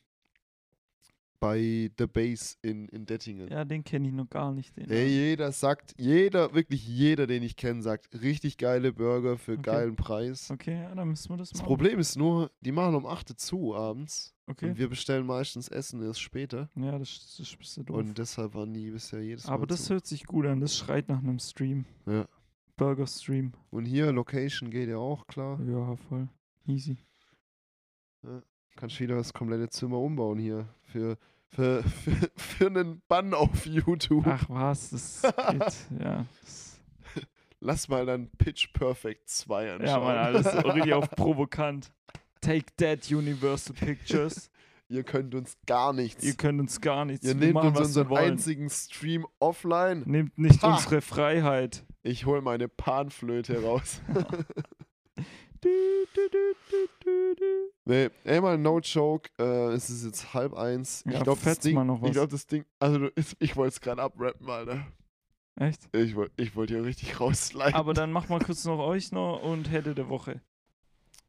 [1.41, 3.49] Bei The Base in, in Dettingen.
[3.49, 4.76] Ja, den kenne ich noch gar nicht.
[4.76, 9.53] Den Ey, jeder sagt, jeder, wirklich jeder, den ich kenne, sagt, richtig geile Burger für
[9.53, 9.62] Okay.
[9.62, 10.51] geilen Preis.
[10.51, 11.68] okay, ja, dann müssen wir das Das machen.
[11.68, 14.34] Problem ist nur, die machen um 8 Uhr zu abends.
[14.49, 14.70] Okay.
[14.70, 16.68] Und wir bestellen meistens Essen erst später.
[16.74, 17.97] Ja, das, das ist ein bisschen doof.
[17.99, 19.95] Und deshalb waren die bisher jedes Mal Aber das zu.
[19.95, 20.61] hört sich gut an.
[20.61, 21.84] Das schreit nach einem Stream.
[22.07, 22.26] Ja.
[22.76, 23.53] Burger-Stream.
[23.70, 25.61] Und hier, Location geht ja auch klar.
[25.68, 26.28] Ja, voll.
[26.66, 26.97] Easy.
[28.78, 30.68] Kannst wieder das komplette Zimmer umbauen hier.
[30.84, 31.16] Für,
[31.48, 34.24] für, für, für einen Bann auf YouTube.
[34.24, 36.00] Ach was, das geht.
[36.00, 36.24] ja.
[36.40, 36.80] Das,
[37.60, 39.86] Lass mal dann Pitch Perfect 2 anschauen.
[39.88, 41.90] ja, man, alles richtig auf provokant.
[42.40, 44.48] Take that, Universal Pictures.
[44.88, 46.22] Ihr könnt uns gar nichts.
[46.22, 47.26] Ihr könnt uns gar nichts.
[47.26, 50.04] Ihr nehmt machen, uns unseren einzigen Stream offline.
[50.06, 50.74] Nehmt nicht Ha!
[50.76, 51.84] unsere Freiheit.
[52.04, 54.00] Ich hol meine Panflöte raus.
[57.84, 59.30] nee, ey mal no joke.
[59.38, 61.02] Äh, es ist jetzt halb eins.
[61.06, 61.74] ich Ja, glaube, das Ding.
[61.74, 62.11] mal noch Ich was.
[62.12, 62.64] glaube, das Ding.
[62.78, 64.86] Also, ich wollte es gerade abrappen, Alter.
[65.56, 65.88] Echt?
[65.92, 67.74] Ich wollte ich wollt hier richtig rausleiten.
[67.74, 70.40] Aber dann mach mal kurz noch euch noch und hätte der Woche.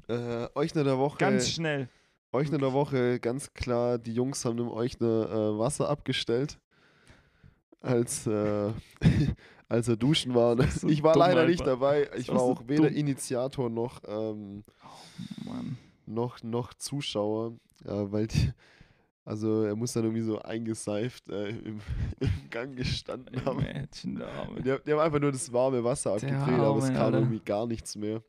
[0.07, 1.17] Äh, Euchner der Woche.
[1.17, 1.88] Ganz schnell.
[2.32, 6.59] Euchner der Woche, ganz klar, die Jungs haben dem Euchner äh, Wasser abgestellt.
[7.82, 8.71] Als, äh,
[9.70, 10.61] als er duschen war.
[10.70, 11.74] So ich war dumm leider nicht einfach.
[11.74, 12.09] dabei.
[12.17, 12.97] Ich war auch weder dumm.
[12.97, 15.53] Initiator noch, ähm, Oh
[16.05, 17.53] noch, noch Zuschauer.
[17.86, 18.51] Ja, weil die,
[19.24, 21.80] also er muss dann irgendwie so eingeseift äh, im,
[22.20, 23.57] im Gang gestanden Ey, haben.
[23.61, 24.61] Mädchen, der Arme.
[24.61, 27.20] Die, haben- die haben einfach nur das warme Wasser abgedreht, aber es kam Alter.
[27.20, 28.22] irgendwie gar nichts mehr.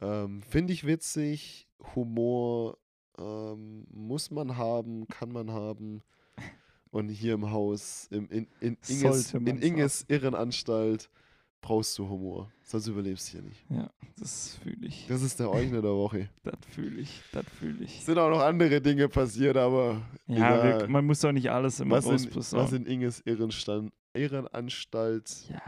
[0.00, 1.68] Ähm, Finde ich witzig.
[1.94, 2.78] Humor
[3.18, 6.02] ähm, muss man haben, kann man haben.
[6.94, 11.10] Und hier im Haus, im, in, in, Inges, in Inges Irrenanstalt,
[11.60, 12.52] brauchst du Humor.
[12.62, 13.66] Sonst überlebst du hier nicht.
[13.68, 15.08] Ja, das fühle ich.
[15.08, 16.28] Das ist der Euchner der Woche.
[16.44, 17.20] Das fühle ich.
[17.32, 17.98] Das fühle ich.
[17.98, 20.88] Es sind auch noch andere Dinge passiert, aber Ja, egal.
[20.88, 25.62] man muss auch nicht alles immer was, in, was in Inges Irrenstand, Irrenanstalt Ja.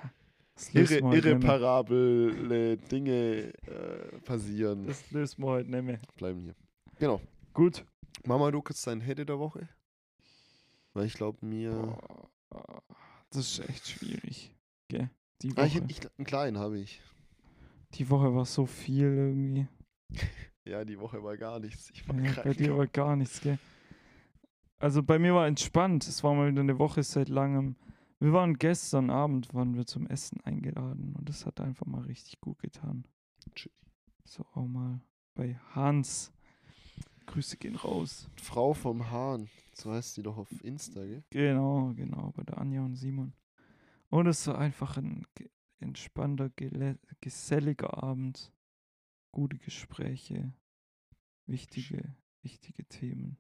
[0.74, 4.86] Irre, irreparable Dinge äh, passieren.
[4.86, 5.98] Das lösen wir heute nicht mehr.
[6.16, 6.54] Bleiben hier.
[7.00, 7.20] Genau.
[7.52, 7.84] Gut.
[8.24, 9.68] Mama, du kurz dein Hätte der Woche?
[10.96, 11.72] Weil ich glaube, mir.
[12.48, 12.82] Boah,
[13.28, 14.54] Das ist echt schwierig.
[14.88, 15.10] Gell?
[15.42, 17.02] Die Ah, ich, Woche, ich, einen kleinen habe ich.
[17.92, 19.68] die Woche war so viel irgendwie.
[20.68, 21.90] Ja, die Woche war gar nichts.
[21.90, 23.56] Ich war Ja, bei dir war gar nichts, gell?
[24.80, 26.08] Also bei mir war entspannt.
[26.08, 27.76] Es war mal wieder eine Woche seit langem.
[28.18, 32.40] Wir waren gestern Abend, waren wir zum Essen eingeladen und das hat einfach mal richtig
[32.40, 33.06] gut getan.
[34.24, 35.00] So auch mal
[35.36, 36.32] bei Hans.
[37.26, 38.28] Grüße gehen raus.
[38.36, 39.48] Frau vom Hahn.
[39.74, 41.22] So heißt die doch auf Insta, gell?
[41.30, 43.34] Genau, genau, bei der Anja und Simon.
[44.08, 45.26] Und es war einfach ein
[45.78, 46.50] entspannter,
[47.20, 48.52] geselliger Abend.
[49.32, 50.54] Gute Gespräche.
[51.46, 53.36] Wichtige, wichtige Themen.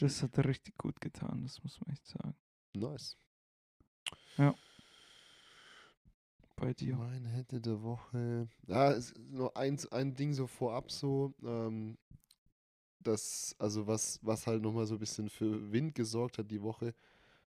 [0.00, 2.34] Das hat richtig gut getan, das muss man echt sagen.
[2.74, 3.16] Nice.
[6.56, 6.96] Bei dir.
[6.96, 8.48] Mein Hätte der Woche.
[8.66, 11.34] Ja, es ist nur ein, ein Ding so vorab so.
[11.42, 11.98] Ähm,
[13.06, 16.94] das, also was, was halt nochmal so ein bisschen für Wind gesorgt hat die Woche,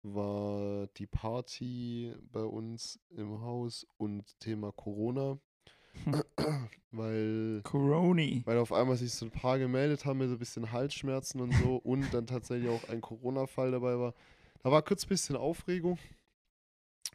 [0.03, 5.39] war die Party bei uns im Haus und Thema Corona.
[6.91, 8.43] Weil, Coroni.
[8.45, 11.53] weil auf einmal sich so ein paar gemeldet haben mit so ein bisschen Halsschmerzen und
[11.55, 14.15] so und dann tatsächlich auch ein Corona-Fall dabei war.
[14.63, 15.99] Da war kurz ein bisschen Aufregung,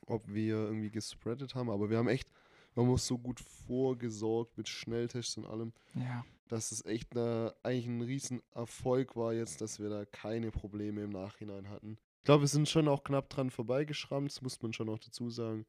[0.06, 2.30] ob wir irgendwie gespreadet haben, aber wir haben echt,
[2.76, 5.72] man muss so gut vorgesorgt mit Schnelltests und allem.
[5.94, 6.26] Ja.
[6.50, 11.12] Dass es echt ne, eigentlich ein Riesenerfolg war jetzt, dass wir da keine Probleme im
[11.12, 11.98] Nachhinein hatten.
[12.18, 15.30] Ich glaube, wir sind schon auch knapp dran vorbeigeschrammt, das muss man schon noch dazu
[15.30, 15.66] sagen.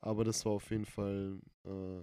[0.00, 2.02] Aber das war auf jeden Fall äh,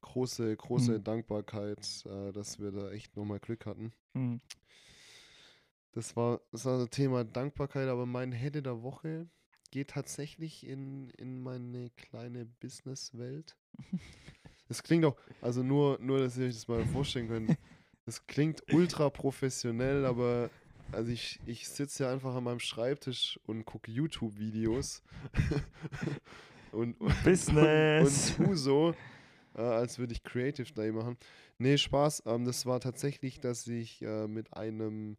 [0.00, 1.04] große, große Mhm.
[1.04, 3.92] Dankbarkeit, äh, dass wir da echt nochmal Glück hatten.
[4.14, 4.40] Mhm.
[5.92, 9.28] Das war, das war Thema Dankbarkeit, aber mein Head der Woche
[9.70, 13.56] geht tatsächlich in, in meine kleine Businesswelt.
[14.68, 17.56] Es klingt auch, also nur, nur, dass ihr euch das mal vorstellen könnt.
[18.06, 20.50] Das klingt ultra professionell, aber
[20.92, 25.02] also ich, ich sitze ja einfach an meinem Schreibtisch und gucke YouTube-Videos
[26.72, 28.34] und, und, Business.
[28.38, 28.94] und tu so,
[29.54, 31.16] äh, als würde ich Creative Day machen.
[31.56, 32.24] Nee, Spaß.
[32.26, 35.16] Ähm, das war tatsächlich, dass ich äh, mit einem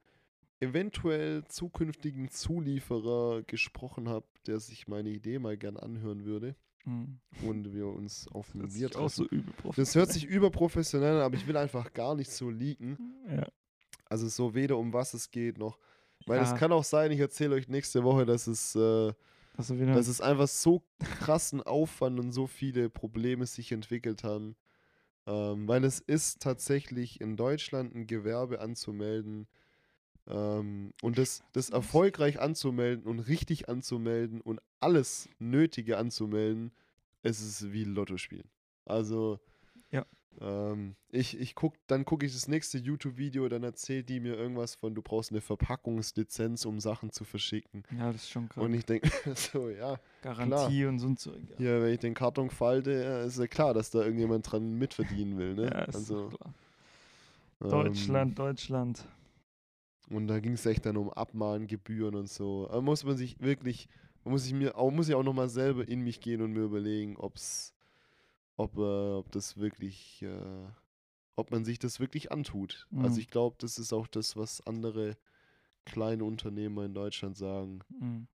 [0.60, 6.56] eventuell zukünftigen Zulieferer gesprochen habe, der sich meine Idee mal gern anhören würde
[6.86, 7.20] Mhm.
[7.42, 9.26] und wir uns auf ein Das Bier auch so
[9.76, 12.98] Das hört sich überprofessionell an, aber ich will einfach gar nicht so leaken.
[13.28, 13.48] Ja.
[14.08, 15.80] Also so weder um was es geht noch.
[16.28, 16.58] Weil es Ja.
[16.58, 19.14] kann auch sein, ich erzähle euch nächste Woche, dass es, äh,
[19.58, 24.56] Also dass es einfach so krassen Aufwand und so viele Probleme sich entwickelt haben.
[25.28, 29.48] Ähm, weil es ist tatsächlich in Deutschland ein Gewerbe anzumelden.
[30.28, 36.72] Ähm, und das, das erfolgreich anzumelden und richtig anzumelden und alles Nötige anzumelden,
[37.24, 38.48] es ist wie Lotto spielen.
[38.86, 39.40] Also,
[39.90, 40.06] Ja.
[40.40, 44.76] ähm, ich, ich guck, dann gucke ich das nächste YouTube-Video, dann erzählt die mir irgendwas
[44.76, 47.84] von, du brauchst eine Verpackungslizenz, um Sachen zu verschicken.
[47.98, 48.64] ja, das ist schon krass.
[48.64, 51.42] Und ich denke so, ja, Garantie und so ein Zeug.
[51.50, 55.38] Ja, hier, wenn ich den Karton falte, ist ja klar, dass da irgendjemand dran mitverdienen
[55.40, 55.56] will.
[55.56, 55.64] Ne?
[55.74, 56.54] ja ist also, klar.
[57.64, 59.08] ähm, Deutschland, Deutschland.
[60.12, 62.68] Und da ging es echt dann um Abmahngebühren und so.
[62.72, 63.88] Da muss man sich wirklich,
[64.26, 67.16] muss ich mir auch, muss ich auch nochmal selber in mich gehen und mir überlegen,
[67.18, 67.74] ob's,
[68.58, 70.68] ob, äh, ob das wirklich, äh,
[71.36, 72.88] ob man sich das wirklich antut.
[72.90, 73.06] Mhm.
[73.06, 75.18] Also ich glaube, das ist auch das, was andere
[75.86, 77.80] kleine Unternehmer in Deutschland sagen.
[78.00, 78.28] Mhm.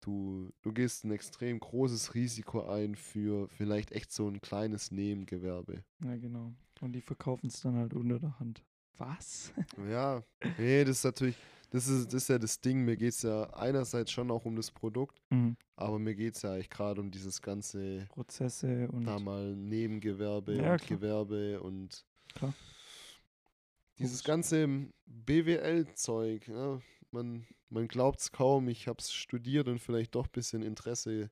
[0.00, 5.84] Du, du gehst ein extrem großes Risiko ein für vielleicht echt so ein kleines Nebengewerbe.
[6.02, 6.52] Ja, genau.
[6.80, 8.64] Und die verkaufen es dann halt unter der Hand.
[8.98, 9.52] Was?
[9.88, 10.22] Ja,
[10.58, 11.36] nee, das ist natürlich,
[11.72, 12.84] das ist, das ist ja das Ding.
[12.84, 15.56] Mir geht es ja einerseits schon auch um das Produkt, Mhm.
[15.76, 19.04] aber mir geht es ja eigentlich gerade um dieses ganze, Prozesse und.
[19.04, 20.98] da mal Nebengewerbe Ja, und klar.
[20.98, 22.04] Gewerbe und
[22.34, 22.54] Klar.
[23.98, 26.48] dieses ganze BWL-Zeug.
[26.48, 30.62] Ja, man man glaubt es kaum, ich habe es studiert und vielleicht doch ein bisschen
[30.62, 31.30] Interesse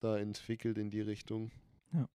[0.00, 1.50] da entwickelt in die Richtung.
[1.92, 2.08] Ja.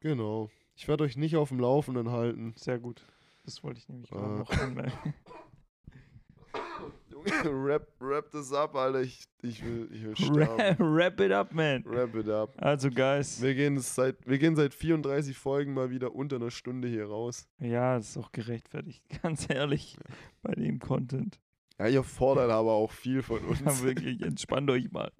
[0.00, 0.50] Genau.
[0.74, 2.52] Ich werde euch nicht auf dem Laufenden halten.
[2.56, 3.06] Sehr gut.
[3.44, 4.38] Das wollte ich nämlich gerade Äh.
[4.38, 5.14] noch anmerken.
[7.44, 9.00] Wrap, wrap das ab, Alter.
[9.02, 10.76] Ich, ich will, ich will sterben.
[10.94, 11.84] wrap it up, man.
[11.84, 12.52] Wrap it up.
[12.56, 13.40] Also, Guys.
[13.42, 17.46] Wir gehen, seit, wir gehen seit 34 Folgen mal wieder unter einer Stunde hier raus.
[17.58, 19.02] Ja, das ist auch gerechtfertigt.
[19.22, 19.96] Ganz ehrlich.
[20.42, 21.40] Bei dem Content.
[21.78, 23.60] Ja, ihr fordert aber auch viel von uns.
[23.60, 24.20] Ja, wirklich.
[24.22, 25.10] Entspannt euch mal.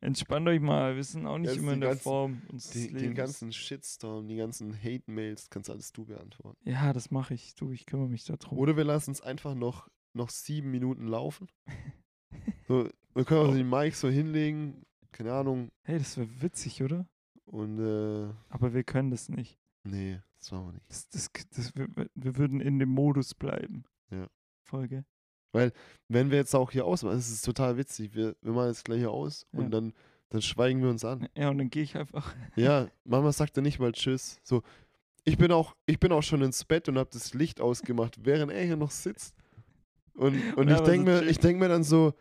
[0.00, 0.96] Entspannt euch mal.
[0.96, 3.02] Wir sind auch nicht Jetzt immer in der ganzen- Form unseres Die, Lebens.
[3.02, 6.58] den ganzen Shitstorm, die ganzen Hate-Mails, kannst alles du beantworten.
[6.68, 7.54] ja, das mache ich.
[7.54, 8.58] Du, ich kümmere mich darum.
[8.58, 11.48] Oder wir lassen es einfach noch, noch sieben Minuten laufen.
[12.68, 13.56] So, wir können auch Oh.
[13.56, 15.70] die Mics so hinlegen, keine Ahnung.
[15.84, 17.06] Hey, das wäre witzig, oder?
[17.46, 19.58] Und äh, Aber wir können das nicht.
[19.84, 20.84] nee, das machen wir nicht.
[20.90, 23.84] Das, das, das, wir, wir würden in dem Modus bleiben.
[24.10, 24.26] Ja.
[24.62, 25.06] Folge.
[26.08, 28.14] Wenn wir jetzt auch hier ausmachen, das ist total witzig.
[28.14, 29.60] Wir, wir machen jetzt gleich hier aus Ja.
[29.60, 29.94] und dann,
[30.28, 31.26] dann schweigen wir uns an.
[31.34, 32.34] Ja, und dann gehe ich einfach.
[32.56, 34.38] Ja, Mama sagt dann nicht mal Tschüss.
[34.44, 34.62] So,
[35.24, 38.52] ich bin auch, ich bin auch schon ins Bett und habe das Licht ausgemacht, während
[38.52, 39.34] er hier noch sitzt.
[40.24, 42.12] Und, und ich denke mir, ich denk mir dann so,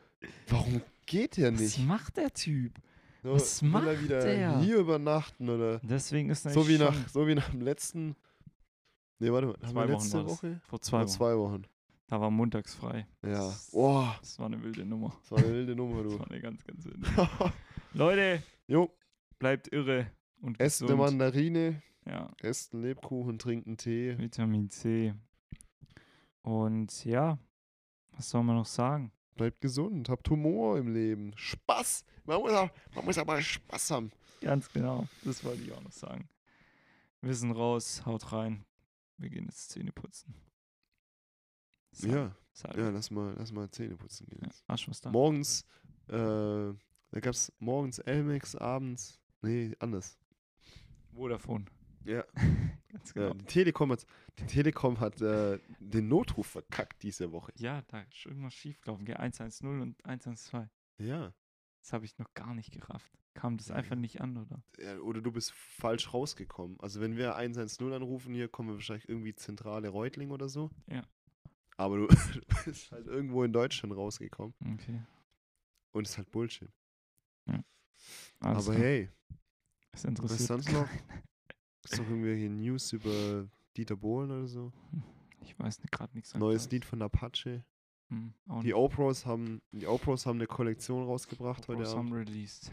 [0.49, 1.79] warum geht der Was nicht?
[1.87, 2.73] macht der Typ?
[3.23, 4.59] So, was will er macht wieder der?
[4.59, 8.15] hier übernachten oder Deswegen ist so wie nach, so wie nach dem letzten.
[9.19, 10.27] Nee, warte mal, Zwei Wochen letzte das.
[10.31, 10.61] Woche?
[10.63, 11.07] vor zwei Wochen.
[11.07, 11.63] zwei Wochen.
[12.09, 13.07] Da war montags frei.
[13.25, 13.31] Ja.
[13.47, 15.17] Das- Das war eine wilde Nummer.
[15.21, 16.19] das war eine wilde Nummer, Das du.
[16.19, 16.99] war eine ganz, ganz wilde.
[17.93, 18.95] Leute, jo,
[19.39, 20.95] bleibt irre und esst eine.
[20.95, 24.15] Mandarine, Ja, esst einen Lebkuchen, trinkt einen Tee.
[24.19, 25.15] Vitamin C.
[26.43, 27.37] Und ja,
[28.17, 29.11] was soll man noch sagen?
[29.35, 31.31] Bleibt gesund, habt Humor im Leben.
[31.37, 32.03] Spaß!
[32.25, 34.11] Man muss, auch, man muss aber Spaß haben.
[34.41, 36.27] Ganz genau, das wollte ich auch noch sagen.
[37.21, 38.65] Wir sind raus, haut rein.
[39.17, 40.33] Wir gehen jetzt Zähne putzen.
[41.91, 42.81] So, Ja, Salve.
[42.81, 44.41] ja, lass mal, lass mal Zähne putzen gehen.
[44.43, 45.09] Ja, Arsch was da.
[45.11, 45.63] Morgens,
[46.07, 50.17] äh, da gab es morgens Elmex, abends, nee, anders.
[51.13, 51.65] Vodafone.
[52.07, 52.23] Ja,
[52.89, 53.33] Ganz ja genau.
[53.33, 54.05] die Telekom hat,
[54.39, 57.51] die Telekom hat äh, den Notruf verkackt diese Woche.
[57.57, 59.05] Ja, da ist irgendwas schief gelaufen.
[59.05, 59.17] Gell?
[59.17, 60.69] 110 und 112.
[60.99, 61.33] Ja,
[61.81, 63.11] Das habe ich noch gar nicht gerafft.
[63.33, 64.01] Kam das Ja, einfach ja.
[64.01, 64.63] nicht an, oder?
[64.79, 66.79] Ja, oder du bist falsch rausgekommen.
[66.79, 70.71] Also wenn wir 110 anrufen, hier kommen wir wahrscheinlich irgendwie Zentrale Reutling oder so.
[70.87, 71.03] Ja.
[71.75, 72.07] Aber du
[72.65, 74.55] bist halt irgendwo in Deutschland rausgekommen.
[74.73, 75.03] Okay.
[75.91, 76.71] Und es ist halt Bullshit.
[78.39, 78.85] Alles Aber klar.
[78.87, 79.09] hey,
[79.91, 80.87] das interessiert was sonst noch?
[81.89, 84.71] Ist noch irgendwelche News über Dieter Bohlen oder so?
[85.41, 86.35] Ich weiß gerade nichts.
[86.35, 86.69] Neues.
[86.69, 87.63] Lied von Apache.
[88.09, 88.33] Hm,
[88.63, 88.73] Die.
[88.73, 92.11] Opros haben, die Opros haben eine Kollektion rausgebracht heute Bros Abend.
[92.11, 92.71] haben released.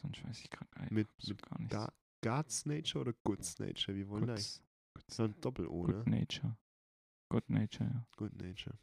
[0.00, 1.72] Sonst weiß ich gerade Mit- mit gar nichts.
[1.74, 3.96] Ga- God's Nature oder Good's Nature?
[3.96, 4.60] Wie wollen wir eigentlich?
[4.94, 6.18] Good, Das ist ein Doppel-O, good ne?
[6.20, 6.56] Nature.
[7.30, 8.06] Good Nature, ja.
[8.16, 8.78] Good Nature.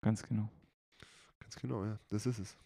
[0.00, 0.50] Ganz genau.
[1.40, 1.98] Ganz genau, ja.
[2.08, 2.56] Das ist es.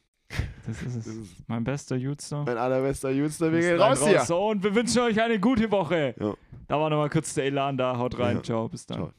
[0.67, 1.05] Das ist es.
[1.05, 1.49] Das ist.
[1.49, 2.45] Mein bester Jutster.
[2.45, 4.21] Mein allerbester Jutster, wir gehen dann raus hier.
[4.21, 6.15] So, und wir wünschen euch eine gute Woche.
[6.19, 6.35] Ja.
[6.69, 7.99] Da war nochmal kurz der Elan da.
[7.99, 8.37] Haut rein.
[8.37, 8.43] Ja.
[8.43, 8.69] Ciao.
[8.69, 8.99] Bis dann.
[8.99, 9.13] Ciao.